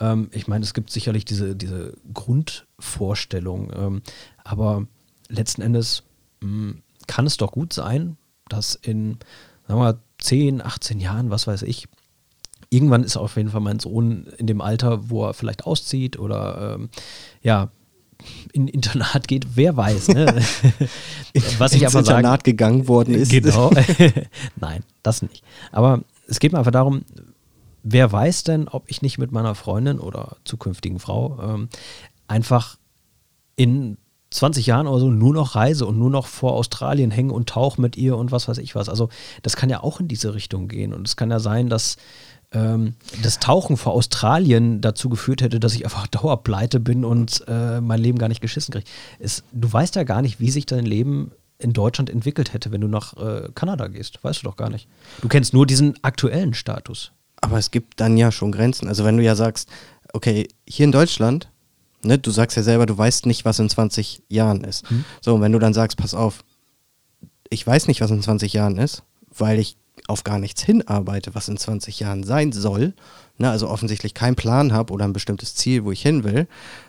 Ähm, 0.00 0.28
ich 0.32 0.48
meine, 0.48 0.64
es 0.64 0.74
gibt 0.74 0.90
sicherlich 0.90 1.24
diese, 1.24 1.54
diese 1.54 1.92
Grundvorstellung, 2.12 3.72
ähm, 3.76 4.02
aber 4.42 4.86
letzten 5.28 5.62
Endes 5.62 6.02
kann 7.06 7.26
es 7.26 7.36
doch 7.36 7.52
gut 7.52 7.72
sein, 7.72 8.16
dass 8.48 8.74
in, 8.74 9.18
sagen 9.66 9.80
wir 9.80 9.92
mal, 9.92 9.98
10, 10.18 10.62
18 10.62 11.00
Jahren, 11.00 11.30
was 11.30 11.46
weiß 11.46 11.62
ich, 11.62 11.88
irgendwann 12.70 13.02
ist 13.02 13.16
auf 13.16 13.36
jeden 13.36 13.50
Fall 13.50 13.60
mein 13.60 13.80
Sohn 13.80 14.26
in 14.38 14.46
dem 14.46 14.60
Alter, 14.60 15.10
wo 15.10 15.26
er 15.26 15.34
vielleicht 15.34 15.66
auszieht 15.66 16.18
oder 16.18 16.76
ähm, 16.76 16.90
ja, 17.42 17.70
in 18.52 18.68
Internat 18.68 19.28
geht, 19.28 19.56
wer 19.56 19.76
weiß. 19.76 20.08
Ne? 20.08 20.26
Was 21.58 21.72
ich 21.72 21.82
ins 21.82 21.94
aber 21.94 22.04
sagen, 22.04 22.18
Internat 22.18 22.44
gegangen 22.44 22.86
worden 22.86 23.14
ist. 23.14 23.30
Genau. 23.30 23.70
Nein, 24.56 24.84
das 25.02 25.22
nicht. 25.22 25.42
Aber 25.72 26.02
es 26.26 26.38
geht 26.38 26.52
mir 26.52 26.58
einfach 26.58 26.70
darum, 26.70 27.02
wer 27.82 28.12
weiß 28.12 28.44
denn, 28.44 28.68
ob 28.68 28.84
ich 28.90 29.02
nicht 29.02 29.18
mit 29.18 29.32
meiner 29.32 29.54
Freundin 29.54 29.98
oder 29.98 30.36
zukünftigen 30.44 30.98
Frau 30.98 31.38
ähm, 31.42 31.68
einfach 32.28 32.76
in 33.56 33.96
20 34.30 34.66
Jahren 34.66 34.86
oder 34.86 35.00
so 35.00 35.10
nur 35.10 35.34
noch 35.34 35.56
reise 35.56 35.86
und 35.86 35.98
nur 35.98 36.10
noch 36.10 36.26
vor 36.26 36.52
Australien 36.52 37.10
hänge 37.10 37.32
und 37.32 37.48
tauche 37.48 37.80
mit 37.80 37.96
ihr 37.96 38.16
und 38.16 38.30
was 38.30 38.46
weiß 38.46 38.58
ich 38.58 38.74
was. 38.74 38.88
Also 38.88 39.08
das 39.42 39.56
kann 39.56 39.70
ja 39.70 39.82
auch 39.82 40.00
in 40.00 40.08
diese 40.08 40.34
Richtung 40.34 40.68
gehen. 40.68 40.92
Und 40.92 41.08
es 41.08 41.16
kann 41.16 41.30
ja 41.30 41.40
sein, 41.40 41.68
dass 41.68 41.96
ähm, 42.52 42.94
das 43.22 43.40
Tauchen 43.40 43.76
vor 43.76 43.92
Australien 43.92 44.80
dazu 44.80 45.08
geführt 45.08 45.42
hätte, 45.42 45.58
dass 45.58 45.74
ich 45.74 45.84
einfach 45.84 46.06
dauerpleite 46.08 46.78
bin 46.78 47.04
und 47.04 47.44
äh, 47.48 47.80
mein 47.80 48.00
Leben 48.00 48.18
gar 48.18 48.28
nicht 48.28 48.40
geschissen 48.40 48.72
kriege. 48.72 48.86
Du 49.52 49.72
weißt 49.72 49.96
ja 49.96 50.04
gar 50.04 50.22
nicht, 50.22 50.38
wie 50.38 50.50
sich 50.50 50.66
dein 50.66 50.86
Leben 50.86 51.32
in 51.58 51.72
Deutschland 51.72 52.08
entwickelt 52.08 52.52
hätte, 52.52 52.72
wenn 52.72 52.80
du 52.80 52.88
nach 52.88 53.16
äh, 53.16 53.48
Kanada 53.54 53.88
gehst. 53.88 54.22
Weißt 54.22 54.42
du 54.42 54.44
doch 54.44 54.56
gar 54.56 54.70
nicht. 54.70 54.88
Du 55.20 55.28
kennst 55.28 55.52
nur 55.52 55.66
diesen 55.66 56.02
aktuellen 56.02 56.54
Status. 56.54 57.12
Aber 57.40 57.58
es 57.58 57.70
gibt 57.70 58.00
dann 58.00 58.16
ja 58.16 58.32
schon 58.32 58.52
Grenzen. 58.52 58.88
Also 58.88 59.04
wenn 59.04 59.16
du 59.16 59.22
ja 59.22 59.34
sagst, 59.34 59.68
okay, 60.12 60.48
hier 60.66 60.84
in 60.84 60.92
Deutschland, 60.92 61.50
ne, 62.02 62.18
du 62.18 62.30
sagst 62.30 62.56
ja 62.56 62.62
selber, 62.62 62.86
du 62.86 62.96
weißt 62.96 63.26
nicht, 63.26 63.44
was 63.44 63.58
in 63.58 63.68
20 63.68 64.22
Jahren 64.28 64.64
ist. 64.64 64.84
So, 65.20 65.34
und 65.34 65.40
wenn 65.40 65.52
du 65.52 65.58
dann 65.58 65.74
sagst, 65.74 65.96
pass 65.96 66.14
auf, 66.14 66.44
ich 67.48 67.66
weiß 67.66 67.88
nicht, 67.88 68.00
was 68.00 68.10
in 68.10 68.22
20 68.22 68.52
Jahren 68.52 68.78
ist, 68.78 69.02
weil 69.36 69.58
ich 69.58 69.76
auf 70.06 70.24
gar 70.24 70.38
nichts 70.38 70.62
hinarbeite, 70.62 71.34
was 71.34 71.48
in 71.48 71.56
20 71.56 72.00
Jahren 72.00 72.24
sein 72.24 72.52
soll, 72.52 72.94
ne, 73.38 73.50
also 73.50 73.68
offensichtlich 73.68 74.14
keinen 74.14 74.36
Plan 74.36 74.72
habe 74.72 74.92
oder 74.92 75.04
ein 75.04 75.12
bestimmtes 75.12 75.54
Ziel, 75.54 75.84
wo 75.84 75.92
ich 75.92 76.02
hin 76.02 76.24
will, 76.24 76.46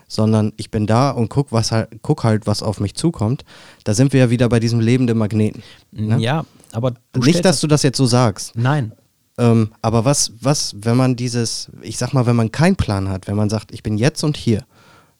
sondern 0.08 0.52
ich 0.56 0.70
bin 0.70 0.86
da 0.86 1.10
und 1.10 1.28
guck, 1.28 1.52
was 1.52 1.72
halt, 1.72 1.88
guck 2.02 2.24
halt, 2.24 2.46
was 2.46 2.62
auf 2.62 2.80
mich 2.80 2.94
zukommt, 2.94 3.44
da 3.84 3.94
sind 3.94 4.12
wir 4.12 4.20
ja 4.20 4.30
wieder 4.30 4.48
bei 4.48 4.60
diesem 4.60 4.80
lebenden 4.80 5.18
Magneten. 5.18 5.62
Ne? 5.90 6.18
Ja, 6.18 6.44
aber 6.72 6.94
Nicht, 7.16 7.44
dass 7.44 7.60
du 7.60 7.66
das 7.66 7.82
jetzt 7.82 7.98
so 7.98 8.06
sagst. 8.06 8.56
Nein. 8.56 8.92
Ähm, 9.38 9.70
aber 9.80 10.04
was, 10.04 10.32
was, 10.40 10.74
wenn 10.78 10.96
man 10.96 11.16
dieses, 11.16 11.70
ich 11.80 11.96
sag 11.96 12.12
mal, 12.12 12.26
wenn 12.26 12.36
man 12.36 12.52
keinen 12.52 12.76
Plan 12.76 13.08
hat, 13.08 13.26
wenn 13.28 13.36
man 13.36 13.48
sagt, 13.48 13.72
ich 13.72 13.82
bin 13.82 13.96
jetzt 13.96 14.22
und 14.24 14.36
hier, 14.36 14.64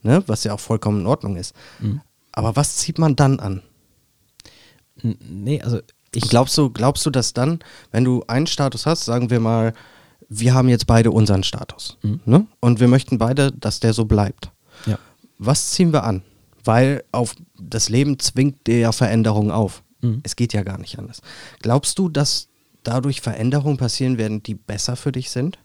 ne, 0.03 0.23
was 0.27 0.45
ja 0.45 0.53
auch 0.55 0.61
vollkommen 0.61 1.01
in 1.01 1.07
Ordnung 1.07 1.37
ist. 1.37 1.55
Mhm. 1.81 2.01
Aber 2.33 2.57
was 2.57 2.77
zieht 2.77 2.99
man 2.99 3.17
dann 3.17 3.41
an? 3.41 3.63
Nee, 5.03 5.61
also 5.63 5.81
ich 6.15 6.29
Glaubst 6.29 6.57
du, 6.59 6.71
glaubst 6.71 7.05
du, 7.07 7.11
dass 7.11 7.33
dann, 7.33 7.61
wenn 7.91 8.05
du 8.05 8.23
einen 8.27 8.47
Status 8.47 8.85
hast, 8.87 9.05
sagen 9.05 9.31
wir 9.31 9.41
mal, 9.41 9.73
wir 10.29 10.55
haben 10.55 10.69
jetzt 10.69 10.87
beide 10.87 11.11
unseren 11.11 11.43
Status, 11.43 11.99
Mhm. 12.03 12.21
ne? 12.25 12.47
Und 12.61 12.81
wir 12.81 12.89
möchten 12.89 13.19
beide, 13.19 13.53
dass 13.53 13.81
der 13.81 13.93
so 13.95 14.05
bleibt. 14.05 14.51
Ja. 14.87 14.99
Was 15.39 15.71
ziehen 15.71 15.93
wir 15.93 16.05
an? 16.05 16.23
Weil 16.65 17.03
auf 17.13 17.35
das 17.59 17.89
Leben 17.89 18.19
zwingt 18.19 18.67
dir 18.67 18.79
ja 18.79 18.93
Veränderungen 18.93 19.51
auf. 19.51 19.83
Mhm. 20.01 20.21
Es 20.23 20.37
geht 20.37 20.53
ja 20.53 20.63
gar 20.63 20.79
nicht 20.79 20.99
anders. 20.99 21.21
Glaubst 21.61 21.99
du, 21.99 22.09
dass 22.09 22.49
dadurch 22.83 23.21
Veränderungen 23.21 23.77
passieren 23.79 24.19
werden, 24.19 24.43
die 24.43 24.55
besser 24.55 24.97
für 24.97 25.13
dich 25.13 25.31
sind? 25.31 25.59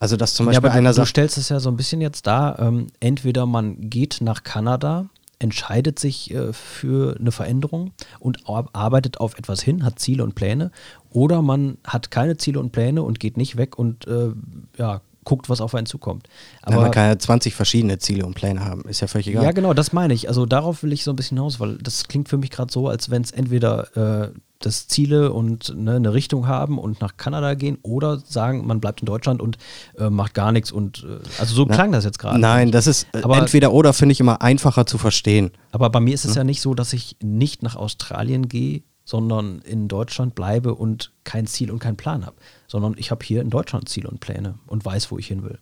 Also, 0.00 0.16
dass 0.16 0.34
zum 0.34 0.46
ja, 0.46 0.52
Beispiel 0.52 0.70
aber 0.70 0.78
einer 0.78 0.90
du, 0.90 0.94
du 0.94 1.00
sagt, 1.02 1.10
stellst 1.10 1.38
es 1.38 1.50
ja 1.50 1.60
so 1.60 1.70
ein 1.70 1.76
bisschen 1.76 2.00
jetzt 2.00 2.26
da, 2.26 2.56
ähm, 2.58 2.88
entweder 2.98 3.46
man 3.46 3.88
geht 3.90 4.18
nach 4.22 4.42
Kanada, 4.42 5.06
entscheidet 5.38 5.98
sich 5.98 6.32
äh, 6.32 6.52
für 6.52 7.16
eine 7.18 7.30
Veränderung 7.32 7.92
und 8.18 8.48
ar- 8.48 8.68
arbeitet 8.72 9.20
auf 9.20 9.38
etwas 9.38 9.62
hin, 9.62 9.84
hat 9.84 9.98
Ziele 9.98 10.24
und 10.24 10.34
Pläne, 10.34 10.70
oder 11.10 11.42
man 11.42 11.76
hat 11.84 12.10
keine 12.10 12.36
Ziele 12.38 12.60
und 12.60 12.72
Pläne 12.72 13.02
und 13.02 13.20
geht 13.20 13.36
nicht 13.36 13.56
weg 13.56 13.78
und 13.78 14.06
äh, 14.06 14.30
ja, 14.78 15.02
guckt, 15.24 15.48
was 15.50 15.60
auf 15.60 15.74
einen 15.74 15.86
zukommt. 15.86 16.28
na, 16.66 16.76
man 16.76 16.90
kann 16.90 17.08
ja 17.08 17.18
20 17.18 17.54
verschiedene 17.54 17.98
Ziele 17.98 18.24
und 18.24 18.34
Pläne 18.34 18.64
haben, 18.64 18.82
ist 18.88 19.00
ja 19.00 19.06
völlig 19.06 19.28
egal. 19.28 19.44
Ja, 19.44 19.52
genau, 19.52 19.74
das 19.74 19.92
meine 19.92 20.14
ich. 20.14 20.28
Also 20.28 20.46
darauf 20.46 20.82
will 20.82 20.92
ich 20.92 21.04
so 21.04 21.12
ein 21.12 21.16
bisschen 21.16 21.36
hinaus, 21.36 21.60
weil 21.60 21.76
das 21.78 22.08
klingt 22.08 22.28
für 22.28 22.38
mich 22.38 22.50
gerade 22.50 22.72
so, 22.72 22.88
als 22.88 23.10
wenn 23.10 23.22
es 23.22 23.30
entweder 23.30 24.24
äh, 24.24 24.30
das 24.60 24.86
Ziele 24.88 25.32
und 25.32 25.74
ne, 25.76 25.96
eine 25.96 26.12
Richtung 26.12 26.46
haben 26.46 26.78
und 26.78 27.00
nach 27.00 27.16
Kanada 27.16 27.54
gehen 27.54 27.78
oder 27.82 28.18
sagen, 28.18 28.66
man 28.66 28.78
bleibt 28.78 29.00
in 29.00 29.06
Deutschland 29.06 29.40
und 29.40 29.56
äh, 29.98 30.10
macht 30.10 30.34
gar 30.34 30.52
nichts 30.52 30.70
und 30.70 31.02
äh, 31.02 31.18
also 31.40 31.54
so 31.54 31.64
Na, 31.66 31.74
klang 31.74 31.92
das 31.92 32.04
jetzt 32.04 32.18
gerade. 32.18 32.38
Nein, 32.38 32.70
das 32.70 32.86
ist 32.86 33.06
äh, 33.14 33.22
Aber- 33.22 33.38
entweder 33.38 33.72
oder, 33.72 33.92
finde 33.94 34.12
ich 34.12 34.20
immer 34.20 34.42
einfacher 34.42 34.84
zu 34.86 34.98
verstehen. 34.98 35.50
Aber 35.72 35.88
bei 35.90 36.00
mir 36.00 36.14
ist 36.14 36.24
Hm? 36.24 36.30
es 36.30 36.36
ja 36.36 36.44
nicht 36.44 36.60
so, 36.60 36.74
dass 36.74 36.92
ich 36.92 37.16
nicht 37.22 37.62
nach 37.62 37.74
Australien 37.74 38.48
gehe, 38.48 38.82
sondern 39.04 39.60
in 39.62 39.88
Deutschland 39.88 40.34
bleibe 40.34 40.74
und 40.74 41.10
kein 41.24 41.46
Ziel 41.46 41.70
und 41.70 41.78
keinen 41.80 41.96
Plan 41.96 42.26
habe, 42.26 42.36
sondern 42.68 42.94
ich 42.98 43.10
habe 43.10 43.24
hier 43.24 43.40
in 43.40 43.50
Deutschland 43.50 43.88
Ziele 43.88 44.08
und 44.08 44.20
Pläne 44.20 44.58
und 44.66 44.84
weiß, 44.84 45.10
wo 45.10 45.18
ich 45.18 45.26
hin 45.26 45.42
will. 45.42 45.58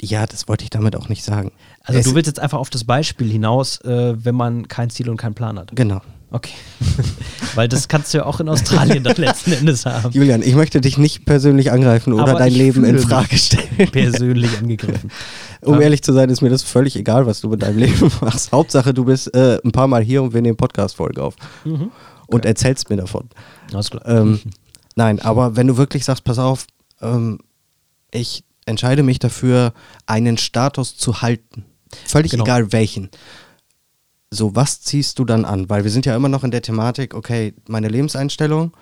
Ja, 0.00 0.26
das 0.26 0.48
wollte 0.48 0.64
ich 0.64 0.70
damit 0.70 0.96
auch 0.96 1.08
nicht 1.08 1.24
sagen. 1.24 1.52
Also 1.82 1.98
Es- 2.00 2.06
du 2.06 2.14
willst 2.14 2.26
jetzt 2.26 2.40
einfach 2.40 2.58
auf 2.58 2.70
das 2.70 2.84
Beispiel 2.84 3.30
hinaus, 3.30 3.80
äh, 3.82 4.14
wenn 4.24 4.34
man 4.34 4.68
kein 4.68 4.90
Ziel 4.90 5.08
und 5.08 5.16
keinen 5.16 5.34
Plan 5.34 5.58
hat. 5.58 5.74
Genau. 5.74 6.00
Okay. 6.34 6.54
Weil 7.54 7.68
das 7.68 7.86
kannst 7.86 8.12
du 8.12 8.18
ja 8.18 8.26
auch 8.26 8.40
in 8.40 8.48
Australien 8.48 9.04
dann 9.04 9.14
letzten 9.14 9.52
Endes 9.52 9.86
haben. 9.86 10.10
Julian, 10.10 10.42
ich 10.42 10.56
möchte 10.56 10.80
dich 10.80 10.98
nicht 10.98 11.24
persönlich 11.26 11.70
angreifen 11.70 12.12
oder 12.12 12.24
Aber 12.30 12.38
dein 12.40 12.52
Leben 12.52 12.82
in 12.82 12.98
Frage 12.98 13.38
stellen. 13.38 13.88
Persönlich 13.92 14.58
angegriffen. 14.58 15.12
Um 15.60 15.80
ehrlich 15.80 16.02
zu 16.02 16.12
sein, 16.12 16.28
ist 16.30 16.42
mir 16.42 16.50
das 16.50 16.62
völlig 16.64 16.96
egal, 16.96 17.24
was 17.24 17.40
du 17.40 17.48
mit 17.48 17.62
deinem 17.62 17.78
Leben 17.78 18.10
machst. 18.20 18.50
Hauptsache, 18.50 18.92
du 18.92 19.04
bist 19.04 19.32
äh, 19.32 19.58
ein 19.64 19.70
paar 19.70 19.86
Mal 19.86 20.02
hier 20.02 20.22
und 20.24 20.34
wir 20.34 20.42
nehmen 20.42 20.56
Podcast-Folge 20.56 21.22
auf. 21.22 21.36
Mhm. 21.64 21.92
Und 22.26 22.44
erzählst 22.44 22.90
mir 22.90 22.96
davon. 22.96 23.28
Alles 23.72 23.90
klar. 23.90 24.04
Ähm, 24.06 24.40
nein, 24.96 25.20
aber 25.20 25.54
wenn 25.56 25.68
du 25.68 25.76
wirklich 25.76 26.04
sagst, 26.04 26.24
pass 26.24 26.40
auf, 26.40 26.66
ähm, 27.00 27.38
ich 28.10 28.42
entscheide 28.66 29.04
mich 29.04 29.20
dafür, 29.20 29.72
einen 30.04 30.36
Status 30.36 30.96
zu 30.96 31.22
halten. 31.22 31.64
Völlig 32.06 32.32
Genau. 32.32 32.44
egal 32.44 32.72
welchen. 32.72 33.08
So, 34.34 34.56
was 34.56 34.80
ziehst 34.80 35.18
du 35.18 35.24
dann 35.24 35.44
an? 35.44 35.70
Weil 35.70 35.84
wir 35.84 35.90
sind 35.90 36.06
ja 36.06 36.16
immer 36.16 36.28
noch 36.28 36.44
in 36.44 36.50
der 36.50 36.62
Thematik, 36.62 37.14
okay, 37.14 37.54
meine 37.68 37.88
Lebenseinstellung 37.88 38.72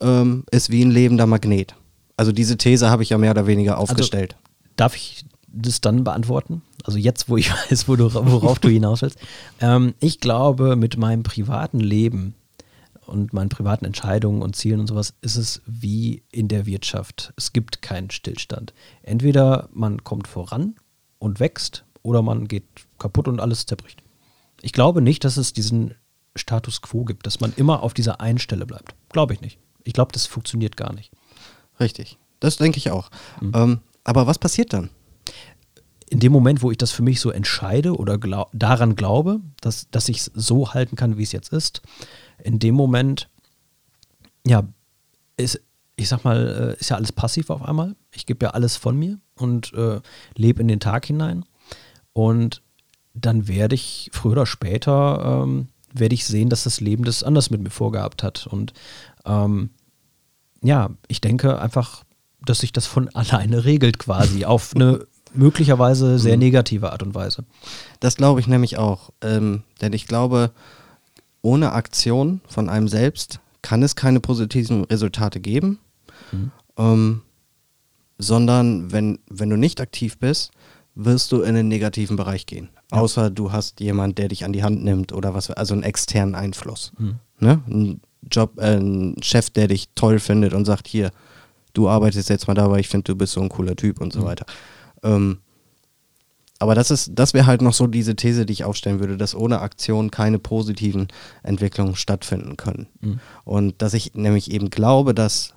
ähm, 0.00 0.44
ist 0.50 0.70
wie 0.70 0.84
ein 0.84 0.90
lebender 0.90 1.26
Magnet. 1.26 1.74
Also 2.16 2.32
diese 2.32 2.56
These 2.56 2.90
habe 2.90 3.02
ich 3.02 3.10
ja 3.10 3.18
mehr 3.18 3.32
oder 3.32 3.46
weniger 3.46 3.78
aufgestellt. 3.78 4.36
Darf 4.76 4.96
ich 4.96 5.24
das 5.48 5.80
dann 5.80 6.04
beantworten. 6.04 6.62
Also 6.84 6.98
jetzt, 6.98 7.28
wo 7.28 7.36
ich 7.36 7.50
weiß, 7.70 7.88
wo 7.88 7.96
du, 7.96 8.12
worauf 8.12 8.58
du 8.58 8.68
hinaus 8.68 9.02
willst. 9.02 9.18
Ähm, 9.60 9.94
ich 10.00 10.20
glaube, 10.20 10.76
mit 10.76 10.96
meinem 10.96 11.22
privaten 11.22 11.80
Leben 11.80 12.34
und 13.06 13.32
meinen 13.32 13.48
privaten 13.48 13.84
Entscheidungen 13.84 14.42
und 14.42 14.54
Zielen 14.54 14.80
und 14.80 14.86
sowas 14.86 15.14
ist 15.22 15.36
es 15.36 15.62
wie 15.66 16.22
in 16.30 16.48
der 16.48 16.66
Wirtschaft. 16.66 17.32
Es 17.36 17.52
gibt 17.52 17.82
keinen 17.82 18.10
Stillstand. 18.10 18.74
Entweder 19.02 19.68
man 19.72 20.04
kommt 20.04 20.28
voran 20.28 20.76
und 21.18 21.40
wächst 21.40 21.84
oder 22.02 22.22
man 22.22 22.46
geht 22.48 22.64
kaputt 22.98 23.28
und 23.28 23.40
alles 23.40 23.66
zerbricht. 23.66 24.02
Ich 24.60 24.72
glaube 24.72 25.00
nicht, 25.02 25.24
dass 25.24 25.36
es 25.36 25.52
diesen 25.52 25.94
Status 26.36 26.82
quo 26.82 27.04
gibt, 27.04 27.26
dass 27.26 27.40
man 27.40 27.52
immer 27.56 27.82
auf 27.82 27.94
dieser 27.94 28.20
einen 28.20 28.38
Stelle 28.38 28.66
bleibt. 28.66 28.94
Glaube 29.10 29.34
ich 29.34 29.40
nicht. 29.40 29.58
Ich 29.84 29.92
glaube, 29.92 30.12
das 30.12 30.26
funktioniert 30.26 30.76
gar 30.76 30.92
nicht. 30.92 31.12
Richtig. 31.80 32.18
Das 32.40 32.56
denke 32.56 32.78
ich 32.78 32.90
auch. 32.90 33.10
Mhm. 33.40 33.52
Ähm, 33.54 33.80
aber 34.04 34.26
was 34.26 34.38
passiert 34.38 34.72
dann? 34.72 34.90
In 36.10 36.20
dem 36.20 36.32
Moment, 36.32 36.62
wo 36.62 36.70
ich 36.70 36.78
das 36.78 36.90
für 36.90 37.02
mich 37.02 37.20
so 37.20 37.30
entscheide 37.30 37.94
oder 37.94 38.18
glaub, 38.18 38.50
daran 38.52 38.96
glaube, 38.96 39.40
dass, 39.60 39.90
dass 39.90 40.08
ich 40.08 40.18
es 40.18 40.30
so 40.34 40.72
halten 40.72 40.96
kann, 40.96 41.18
wie 41.18 41.22
es 41.22 41.32
jetzt 41.32 41.52
ist, 41.52 41.82
in 42.42 42.58
dem 42.58 42.74
Moment, 42.74 43.28
ja, 44.46 44.66
ist, 45.36 45.60
ich 45.96 46.08
sag 46.08 46.24
mal, 46.24 46.74
äh, 46.76 46.80
ist 46.80 46.90
ja 46.90 46.96
alles 46.96 47.12
passiv 47.12 47.50
auf 47.50 47.62
einmal. 47.62 47.96
Ich 48.14 48.24
gebe 48.24 48.46
ja 48.46 48.50
alles 48.52 48.76
von 48.76 48.96
mir 48.96 49.18
und 49.34 49.72
äh, 49.74 50.00
lebe 50.34 50.62
in 50.62 50.68
den 50.68 50.80
Tag 50.80 51.06
hinein. 51.06 51.44
Und 52.12 52.62
dann 53.20 53.48
werde 53.48 53.74
ich 53.74 54.10
früher 54.12 54.32
oder 54.32 54.46
später 54.46 55.42
ähm, 55.44 55.68
werde 55.92 56.14
ich 56.14 56.26
sehen, 56.26 56.48
dass 56.48 56.64
das 56.64 56.80
Leben 56.80 57.04
das 57.04 57.22
anders 57.22 57.50
mit 57.50 57.62
mir 57.62 57.70
vorgehabt 57.70 58.22
hat. 58.22 58.46
Und 58.46 58.72
ähm, 59.24 59.70
ja, 60.62 60.90
ich 61.08 61.20
denke 61.20 61.60
einfach, 61.60 62.04
dass 62.44 62.60
sich 62.60 62.72
das 62.72 62.86
von 62.86 63.08
alleine 63.14 63.64
regelt 63.64 63.98
quasi 63.98 64.44
auf 64.44 64.74
eine 64.74 65.06
möglicherweise 65.34 66.18
sehr 66.18 66.36
mhm. 66.36 66.44
negative 66.44 66.92
Art 66.92 67.02
und 67.02 67.14
Weise. 67.14 67.44
Das 68.00 68.16
glaube 68.16 68.40
ich 68.40 68.46
nämlich 68.46 68.78
auch. 68.78 69.10
Ähm, 69.20 69.62
denn 69.80 69.92
ich 69.92 70.06
glaube, 70.06 70.52
ohne 71.42 71.72
Aktion 71.72 72.40
von 72.48 72.68
einem 72.68 72.88
selbst 72.88 73.40
kann 73.60 73.82
es 73.82 73.94
keine 73.94 74.20
positiven 74.20 74.84
Resultate 74.84 75.40
geben. 75.40 75.78
Mhm. 76.32 76.50
Ähm, 76.78 77.22
sondern 78.18 78.90
wenn, 78.90 79.20
wenn 79.28 79.50
du 79.50 79.56
nicht 79.56 79.80
aktiv 79.80 80.18
bist, 80.18 80.50
wirst 80.94 81.30
du 81.30 81.42
in 81.42 81.54
den 81.54 81.68
negativen 81.68 82.16
Bereich 82.16 82.46
gehen. 82.46 82.68
Ja. 82.92 82.98
Außer 82.98 83.30
du 83.30 83.52
hast 83.52 83.80
jemand, 83.80 84.18
der 84.18 84.28
dich 84.28 84.44
an 84.44 84.52
die 84.52 84.62
Hand 84.62 84.82
nimmt 84.82 85.12
oder 85.12 85.34
was, 85.34 85.50
also 85.50 85.74
einen 85.74 85.82
externen 85.82 86.34
Einfluss. 86.34 86.92
Mhm. 86.98 87.16
Ne? 87.38 87.62
Ein 87.68 88.00
Job, 88.30 88.58
äh, 88.58 88.76
ein 88.76 89.16
Chef, 89.22 89.50
der 89.50 89.68
dich 89.68 89.88
toll 89.94 90.18
findet 90.18 90.54
und 90.54 90.64
sagt, 90.64 90.88
hier, 90.88 91.10
du 91.74 91.88
arbeitest 91.88 92.28
jetzt 92.30 92.48
mal 92.48 92.54
da, 92.54 92.70
weil 92.70 92.80
ich 92.80 92.88
finde, 92.88 93.04
du 93.04 93.16
bist 93.16 93.34
so 93.34 93.40
ein 93.40 93.48
cooler 93.48 93.76
Typ 93.76 94.00
und 94.00 94.12
so 94.12 94.20
mhm. 94.20 94.24
weiter. 94.24 94.46
Ähm, 95.02 95.38
aber 96.58 96.74
das 96.74 96.90
ist, 96.90 97.12
das 97.14 97.34
wäre 97.34 97.46
halt 97.46 97.62
noch 97.62 97.72
so 97.72 97.86
diese 97.86 98.16
These, 98.16 98.44
die 98.44 98.52
ich 98.52 98.64
aufstellen 98.64 98.98
würde, 98.98 99.16
dass 99.16 99.34
ohne 99.34 99.60
Aktion 99.60 100.10
keine 100.10 100.38
positiven 100.38 101.08
Entwicklungen 101.42 101.94
stattfinden 101.94 102.56
können. 102.56 102.88
Mhm. 103.00 103.20
Und 103.44 103.82
dass 103.82 103.94
ich 103.94 104.14
nämlich 104.14 104.50
eben 104.50 104.70
glaube, 104.70 105.14
dass 105.14 105.54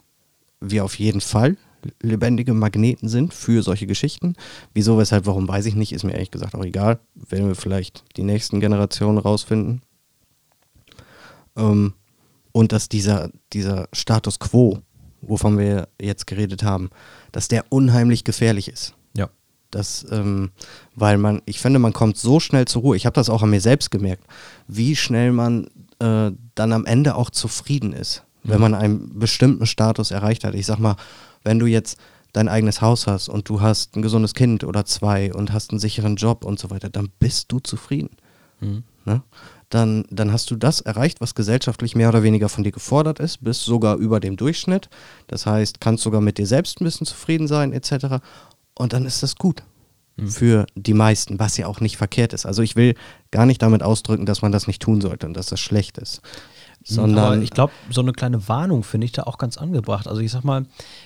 wir 0.60 0.86
auf 0.86 1.00
jeden 1.00 1.22
Fall 1.22 1.58
lebendige 2.02 2.54
Magneten 2.54 3.10
sind 3.10 3.34
für 3.34 3.64
solche 3.64 3.88
Geschichten. 3.88 4.36
Wieso, 4.74 4.98
weshalb, 4.98 5.26
warum, 5.26 5.48
weiß 5.48 5.66
ich 5.66 5.76
nicht, 5.76 5.94
ist 5.94 6.04
mir 6.04 6.14
ehrlich 6.14 6.32
gesagt 6.32 6.56
auch 6.56 6.64
egal. 6.64 7.00
Werden 7.16 7.48
wir 7.48 7.56
vielleicht 7.56 8.04
die 8.18 8.24
nächsten 8.24 8.60
Generationen 8.60 9.18
rausfinden. 9.18 9.82
Ähm, 11.56 11.94
und 12.52 12.72
dass 12.72 12.90
dieser, 12.90 13.32
dieser 13.54 13.88
Status 13.94 14.40
quo, 14.40 14.80
wovon 15.22 15.58
wir 15.58 15.88
jetzt 16.02 16.28
geredet 16.28 16.64
haben, 16.64 16.90
dass 17.32 17.48
der 17.48 17.66
unheimlich 17.70 18.24
gefährlich 18.24 18.68
ist. 18.68 18.96
Ja. 19.16 19.30
Das, 19.70 20.06
ähm, 20.12 20.52
weil 20.96 21.18
man, 21.18 21.42
ich 21.46 21.60
finde, 21.60 21.80
man 21.80 21.94
kommt 21.94 22.18
so 22.18 22.40
schnell 22.40 22.66
zur 22.66 22.82
Ruhe. 22.82 22.98
Ich 22.98 23.06
habe 23.06 23.14
das 23.14 23.30
auch 23.30 23.44
an 23.44 23.52
mir 23.52 23.62
selbst 23.62 23.92
gemerkt, 23.92 24.26
wie 24.68 24.96
schnell 24.96 25.32
man 25.32 25.68
äh, 26.00 26.32
dann 26.56 26.74
am 26.74 26.86
Ende 26.86 27.16
auch 27.16 27.30
zufrieden 27.30 27.94
ist. 27.94 28.26
Wenn 28.44 28.62
man 28.62 28.74
einen 28.74 29.20
bestimmten 29.20 29.66
Status 29.66 30.12
erreicht 30.12 30.44
hat. 30.44 30.56
Ich 30.56 30.66
sag 30.66 30.80
mal, 30.80 30.96
wenn 31.44 31.60
du 31.60 31.66
jetzt 31.66 32.00
dein 32.34 32.48
eigenes 32.48 32.82
Haus 32.82 33.08
hast 33.08 33.30
und 33.30 33.50
du 33.50 33.62
hast 33.62 33.96
ein 33.96 34.02
gesundes 34.02 34.34
Kind 34.34 34.64
oder 34.64 34.86
zwei 34.86 35.34
und 35.34 35.52
hast 35.52 35.72
einen 35.72 35.80
sicheren 35.80 36.16
Job 36.16 36.46
und 36.46 36.60
so 36.60 36.70
weiter, 36.70 36.90
dann 36.90 37.10
bist 37.20 37.52
du 37.52 37.60
zufrieden. 37.60 38.12
Mhm. 38.60 38.84
Ne? 39.06 39.22
dann, 39.74 40.06
dann 40.10 40.32
hast 40.32 40.52
du 40.52 40.56
das 40.56 40.82
erreicht, 40.82 41.22
was 41.22 41.34
gesellschaftlich 41.34 41.96
mehr 41.96 42.10
oder 42.10 42.24
weniger 42.24 42.50
von 42.50 42.64
dir 42.64 42.72
gefordert 42.72 43.20
ist, 43.20 43.44
bist 43.44 43.64
sogar 43.64 43.96
über 43.96 44.20
dem 44.20 44.36
Durchschnitt. 44.36 44.90
Das 45.28 45.46
heißt, 45.46 45.80
kannst 45.80 46.04
sogar 46.04 46.22
mit 46.22 46.38
dir 46.38 46.46
selbst 46.46 46.80
ein 46.80 46.84
bisschen 46.84 47.08
zufrieden 47.08 47.48
sein, 47.48 47.74
etc. 47.74 48.18
Und 48.76 48.94
dann 48.94 49.06
ist 49.06 49.24
das 49.24 49.36
gut 49.36 49.64
mhm. 50.18 50.28
für 50.28 50.66
die 50.76 50.94
meisten, 50.94 51.40
was 51.40 51.58
ja 51.58 51.68
auch 51.68 51.80
nicht 51.80 51.98
verkehrt 51.98 52.34
ist. 52.34 52.46
Also 52.46 52.62
ich 52.62 52.76
will 52.76 52.96
gar 53.32 53.46
nicht 53.46 53.62
damit 53.62 53.82
ausdrücken, 53.82 54.26
dass 54.26 54.42
man 54.42 54.52
das 54.52 54.68
nicht 54.68 54.82
tun 54.82 55.02
sollte 55.02 55.26
und 55.26 55.34
dass 55.34 55.48
das 55.48 55.60
schlecht 55.60 55.98
ist. 55.98 56.22
Sondern 56.84 57.26
Aber 57.26 57.38
ich 57.38 57.52
glaube, 57.52 57.74
so 57.92 58.02
eine 58.02 58.12
kleine 58.12 58.48
Warnung 58.48 58.84
finde 58.84 59.06
ich 59.06 59.12
da 59.12 59.24
auch 59.24 59.38
ganz 59.38 59.58
angebracht. 59.58 60.08
Also 60.08 60.22
ich 60.22 60.32
sag 60.32 60.44
mal, 60.44 60.66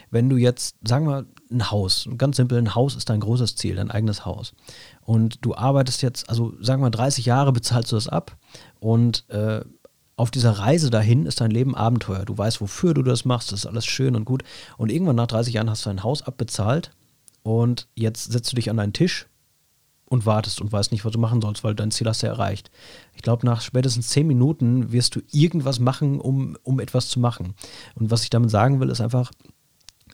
wenn 0.09 0.29
du 0.29 0.38
jetzt, 0.38 0.77
sagen 0.88 1.07
wir, 1.07 1.25
ein 1.51 1.69
Haus, 1.69 2.07
ganz 2.17 2.38
simpel, 2.38 2.57
ein 2.57 2.75
Haus 2.75 2.95
ist 2.95 3.09
dein 3.09 3.19
großes 3.19 3.55
Ziel, 3.55 3.75
dein 3.75 3.91
eigenes 3.91 4.25
Haus. 4.25 4.53
Und 5.01 5.45
du 5.45 5.55
arbeitest 5.55 6.01
jetzt, 6.01 6.29
also 6.29 6.53
sagen 6.61 6.81
wir 6.81 6.89
30 6.89 7.25
Jahre 7.25 7.51
bezahlst 7.51 7.91
du 7.91 7.95
das 7.95 8.07
ab 8.07 8.38
und 8.79 9.29
äh, 9.29 9.61
auf 10.17 10.31
dieser 10.31 10.51
Reise 10.51 10.89
dahin 10.89 11.25
ist 11.25 11.41
dein 11.41 11.51
Leben 11.51 11.75
Abenteuer. 11.75 12.23
Du 12.23 12.38
weißt, 12.38 12.61
wofür 12.61 12.93
du 12.93 13.03
das 13.03 13.25
machst, 13.25 13.51
das 13.51 13.59
ist 13.59 13.65
alles 13.65 13.85
schön 13.85 14.15
und 14.15 14.23
gut. 14.23 14.43
Und 14.77 14.91
irgendwann 14.91 15.17
nach 15.17 15.27
30 15.27 15.53
Jahren 15.53 15.69
hast 15.69 15.85
du 15.85 15.89
ein 15.89 16.03
Haus 16.03 16.21
abbezahlt 16.21 16.91
und 17.43 17.88
jetzt 17.95 18.31
setzt 18.31 18.51
du 18.51 18.55
dich 18.55 18.69
an 18.69 18.77
deinen 18.77 18.93
Tisch 18.93 19.27
und 20.07 20.25
wartest 20.25 20.61
und 20.61 20.71
weißt 20.71 20.91
nicht, 20.91 21.05
was 21.05 21.11
du 21.11 21.19
machen 21.19 21.41
sollst, 21.41 21.63
weil 21.63 21.75
dein 21.75 21.91
Ziel 21.91 22.07
hast 22.07 22.23
du 22.23 22.27
erreicht. 22.27 22.69
Ich 23.15 23.21
glaube, 23.21 23.45
nach 23.45 23.61
spätestens 23.61 24.09
zehn 24.09 24.27
Minuten 24.27 24.91
wirst 24.91 25.15
du 25.15 25.21
irgendwas 25.31 25.79
machen, 25.79 26.19
um, 26.19 26.57
um 26.63 26.79
etwas 26.79 27.09
zu 27.09 27.19
machen. 27.19 27.55
Und 27.95 28.11
was 28.11 28.23
ich 28.23 28.29
damit 28.29 28.51
sagen 28.51 28.79
will, 28.79 28.89
ist 28.89 29.01
einfach, 29.01 29.31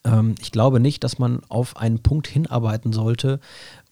ähm, 0.04 0.36
ich 0.39 0.51
glaube 0.51 0.80
nicht, 0.80 1.04
dass 1.04 1.19
man 1.19 1.41
auf 1.49 1.77
einen 1.77 1.99
Punkt 1.99 2.27
hinarbeiten 2.27 2.93
sollte 2.93 3.39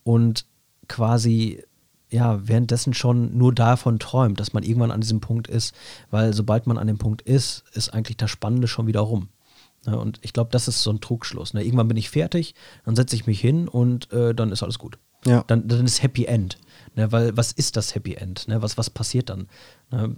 und 0.03 0.45
quasi 0.87 1.63
ja, 2.11 2.47
währenddessen 2.47 2.93
schon 2.93 3.37
nur 3.37 3.53
davon 3.53 3.99
träumt, 3.99 4.39
dass 4.39 4.53
man 4.53 4.63
irgendwann 4.63 4.91
an 4.91 5.01
diesem 5.01 5.19
Punkt 5.19 5.47
ist, 5.47 5.75
weil 6.09 6.33
sobald 6.33 6.65
man 6.65 6.77
an 6.77 6.87
dem 6.87 6.97
Punkt 6.97 7.21
ist, 7.21 7.63
ist 7.73 7.93
eigentlich 7.93 8.17
das 8.17 8.31
Spannende 8.31 8.67
schon 8.67 8.87
wieder 8.87 9.01
rum. 9.01 9.29
Ja, 9.85 9.93
und 9.93 10.19
ich 10.23 10.33
glaube, 10.33 10.49
das 10.51 10.67
ist 10.67 10.81
so 10.81 10.89
ein 10.89 11.01
Trugschluss. 11.01 11.53
Ne? 11.53 11.63
Irgendwann 11.63 11.87
bin 11.87 11.97
ich 11.97 12.09
fertig, 12.09 12.55
dann 12.83 12.95
setze 12.95 13.15
ich 13.15 13.27
mich 13.27 13.39
hin 13.39 13.67
und 13.67 14.11
äh, 14.11 14.33
dann 14.33 14.51
ist 14.51 14.63
alles 14.63 14.79
gut. 14.79 14.97
Ja. 15.25 15.43
Dann, 15.47 15.67
dann 15.67 15.85
ist 15.85 16.01
Happy 16.01 16.25
End. 16.25 16.57
Ne? 16.95 17.11
Weil 17.11 17.35
was 17.35 17.51
ist 17.51 17.77
das 17.77 17.95
Happy 17.95 18.15
End? 18.15 18.47
Ne? 18.47 18.61
Was, 18.61 18.77
was 18.77 18.89
passiert 18.89 19.29
dann? 19.29 19.47
Ne? 19.91 20.15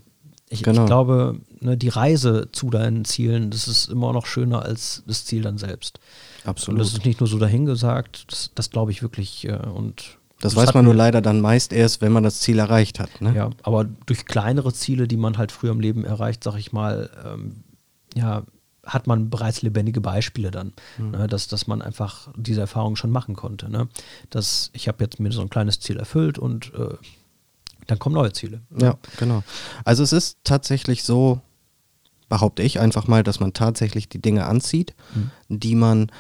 Ich, 0.50 0.64
genau. 0.64 0.82
ich, 0.82 0.88
glaube, 0.88 1.40
ne, 1.62 1.78
die 1.78 1.88
Reise 1.88 2.50
zu 2.52 2.70
deinen 2.70 3.06
Zielen, 3.06 3.52
das 3.52 3.70
ist 3.70 3.90
immer 3.90 4.12
noch 4.12 4.26
schöner 4.26 4.64
als 4.64 5.02
das 5.08 5.24
Ziel 5.24 5.44
dann 5.44 5.58
selbst. 5.58 6.00
Absolut. 6.44 6.78
Und 6.78 6.86
das 6.86 6.94
ist 6.94 7.06
nicht 7.06 7.22
nur 7.22 7.28
so 7.28 7.40
dahingesagt, 7.40 8.26
das, 8.30 8.52
das 8.54 8.70
glaube 8.70 8.92
ich 8.92 9.02
wirklich. 9.02 9.48
Äh, 9.48 9.56
und 9.56 10.18
das, 10.42 10.54
das 10.54 10.56
weiß 10.56 10.74
man 10.74 10.84
nur 10.84 10.94
leider 10.94 11.22
dann 11.22 11.40
meist 11.40 11.72
erst, 11.72 12.02
wenn 12.02 12.12
man 12.12 12.24
das 12.24 12.42
Ziel 12.42 12.60
erreicht 12.60 13.00
hat. 13.00 13.22
Ne? 13.22 13.34
Ja, 13.34 13.52
aber 13.64 13.86
durch 13.86 14.26
kleinere 14.26 14.74
Ziele, 14.74 15.08
die 15.08 15.16
man 15.16 15.38
halt 15.38 15.54
früher 15.54 15.72
im 15.72 15.80
Leben 15.80 16.04
erreicht, 16.04 16.44
sag 16.44 16.58
ich 16.58 16.74
mal, 16.74 17.10
ähm, 17.26 17.64
ja, 18.14 18.44
hat 18.86 19.08
man 19.08 19.30
bereits 19.30 19.62
lebendige 19.62 20.02
Beispiele 20.02 20.52
dann, 20.52 20.74
mhm. 20.98 21.12
ne, 21.12 21.28
dass, 21.28 21.48
dass 21.48 21.68
man 21.68 21.82
einfach 21.82 22.30
diese 22.36 22.62
Erfahrung 22.62 22.96
schon 22.96 23.12
machen 23.12 23.36
konnte. 23.36 23.70
Ne? 23.70 23.88
Dass 24.30 24.72
ich 24.74 24.88
habe 24.88 25.04
jetzt 25.04 25.20
mir 25.20 25.32
so 25.32 25.42
ein 25.42 25.50
kleines 25.50 25.80
Ziel 25.80 25.98
erfüllt 25.98 26.40
und 26.40 26.74
äh, 26.74 26.96
dann 27.88 28.00
kommen 28.00 28.16
neue 28.16 28.34
Ziele. 28.34 28.62
Ne? 28.70 28.86
Ja, 28.86 28.98
genau. 29.18 29.44
Also 29.86 30.04
es 30.04 30.14
ist 30.14 30.40
tatsächlich 30.44 31.04
so, 31.04 31.42
behaupte 32.30 32.64
ich 32.64 32.80
einfach 32.80 33.08
mal, 33.08 33.24
dass 33.24 33.40
man 33.40 33.54
tatsächlich 33.54 34.10
die 34.10 34.22
Dinge 34.22 34.46
anzieht, 34.46 34.96
mhm. 35.14 35.32
die 35.50 35.76
man 35.76 36.12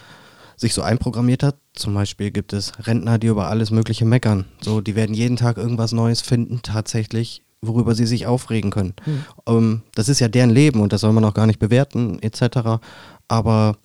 sich 0.56 0.74
so 0.74 0.84
einprogrammiert 0.84 1.42
hat. 1.42 1.58
Zum 1.74 1.94
Beispiel 1.94 2.30
gibt 2.30 2.54
es 2.54 2.74
Rentner, 2.86 3.18
die 3.18 3.28
über 3.28 3.48
alles 3.48 3.72
Mögliche 3.72 4.06
meckern. 4.06 4.46
So, 4.62 4.82
die 4.82 4.96
werden 4.96 5.16
jeden 5.16 5.38
Tag 5.38 5.58
irgendwas 5.58 5.92
Neues 5.92 6.22
finden, 6.22 6.62
tatsächlich, 6.62 7.44
worüber 7.62 7.96
sie 7.96 8.06
sich 8.06 8.26
aufregen 8.26 8.72
können. 8.72 8.94
Mhm. 9.06 9.26
Ähm, 9.48 9.82
das 9.94 10.10
ist 10.10 10.20
ja 10.20 10.28
deren 10.28 10.50
Leben 10.50 10.82
und 10.82 10.94
das 10.94 11.02
soll 11.02 11.14
man 11.14 11.26
auch 11.26 11.34
gar 11.34 11.48
nicht 11.48 11.60
bewerten, 11.60 12.20
etc. 12.22 12.82
Aber 13.28 13.78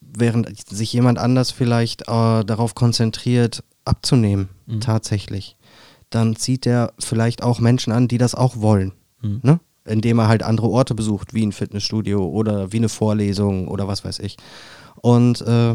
während 0.00 0.68
sich 0.68 0.92
jemand 0.92 1.18
anders 1.18 1.50
vielleicht 1.50 2.02
äh, 2.02 2.44
darauf 2.44 2.74
konzentriert, 2.74 3.64
abzunehmen, 3.84 4.48
mhm. 4.66 4.80
tatsächlich, 4.80 5.56
dann 6.10 6.36
zieht 6.36 6.66
er 6.66 6.92
vielleicht 6.98 7.42
auch 7.42 7.58
Menschen 7.58 7.92
an, 7.92 8.08
die 8.08 8.18
das 8.18 8.34
auch 8.34 8.60
wollen. 8.60 8.92
Mhm. 9.20 9.40
Ne? 9.42 9.60
Indem 9.84 10.20
er 10.20 10.28
halt 10.28 10.42
andere 10.42 10.68
Orte 10.68 10.94
besucht, 10.94 11.34
wie 11.34 11.44
ein 11.44 11.52
Fitnessstudio 11.52 12.24
oder 12.24 12.72
wie 12.72 12.78
eine 12.78 12.88
Vorlesung 12.88 13.68
oder 13.68 13.88
was 13.88 14.04
weiß 14.04 14.20
ich. 14.20 14.36
Und 15.02 15.42
äh, 15.42 15.74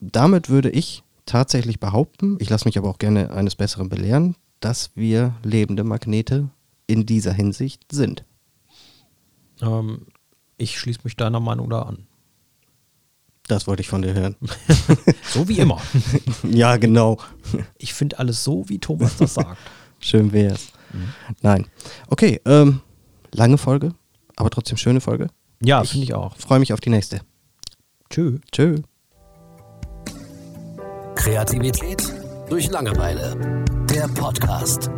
damit 0.00 0.48
würde 0.48 0.70
ich 0.70 1.02
tatsächlich 1.26 1.80
behaupten, 1.80 2.36
ich 2.38 2.48
lasse 2.48 2.66
mich 2.66 2.78
aber 2.78 2.88
auch 2.88 2.98
gerne 2.98 3.32
eines 3.32 3.56
Besseren 3.56 3.88
belehren, 3.88 4.36
dass 4.60 4.90
wir 4.94 5.34
lebende 5.42 5.84
Magnete 5.84 6.50
in 6.86 7.06
dieser 7.06 7.32
Hinsicht 7.32 7.84
sind. 7.90 8.24
Ähm, 9.60 10.06
ich 10.56 10.78
schließe 10.78 11.00
mich 11.04 11.16
deiner 11.16 11.40
Meinung 11.40 11.70
da 11.70 11.82
an. 11.82 12.06
Das 13.48 13.66
wollte 13.66 13.82
ich 13.82 13.88
von 13.88 14.02
dir 14.02 14.14
hören. 14.14 14.36
So 15.28 15.48
wie 15.48 15.58
immer. 15.58 15.82
ja, 16.44 16.78
genau. 16.78 17.18
Ich 17.76 17.92
finde 17.92 18.18
alles 18.18 18.42
so, 18.42 18.66
wie 18.68 18.78
Thomas 18.78 19.18
das 19.18 19.34
sagt. 19.34 19.58
Schön 19.98 20.32
wär's. 20.32 20.68
Nein. 21.42 21.66
Okay, 22.08 22.40
ähm, 22.46 22.80
lange 23.32 23.58
Folge, 23.58 23.92
aber 24.36 24.48
trotzdem 24.48 24.78
schöne 24.78 25.00
Folge. 25.00 25.28
Ja, 25.60 25.84
finde 25.84 26.04
ich 26.04 26.14
auch. 26.14 26.36
Freue 26.36 26.58
mich 26.58 26.72
auf 26.72 26.80
die 26.80 26.90
nächste. 26.90 27.20
Tschö. 28.08 28.38
Tschö. 28.50 28.80
Kreativität 31.16 32.14
durch 32.48 32.70
Langeweile. 32.70 33.64
Der 33.96 34.08
Podcast. 34.08 34.90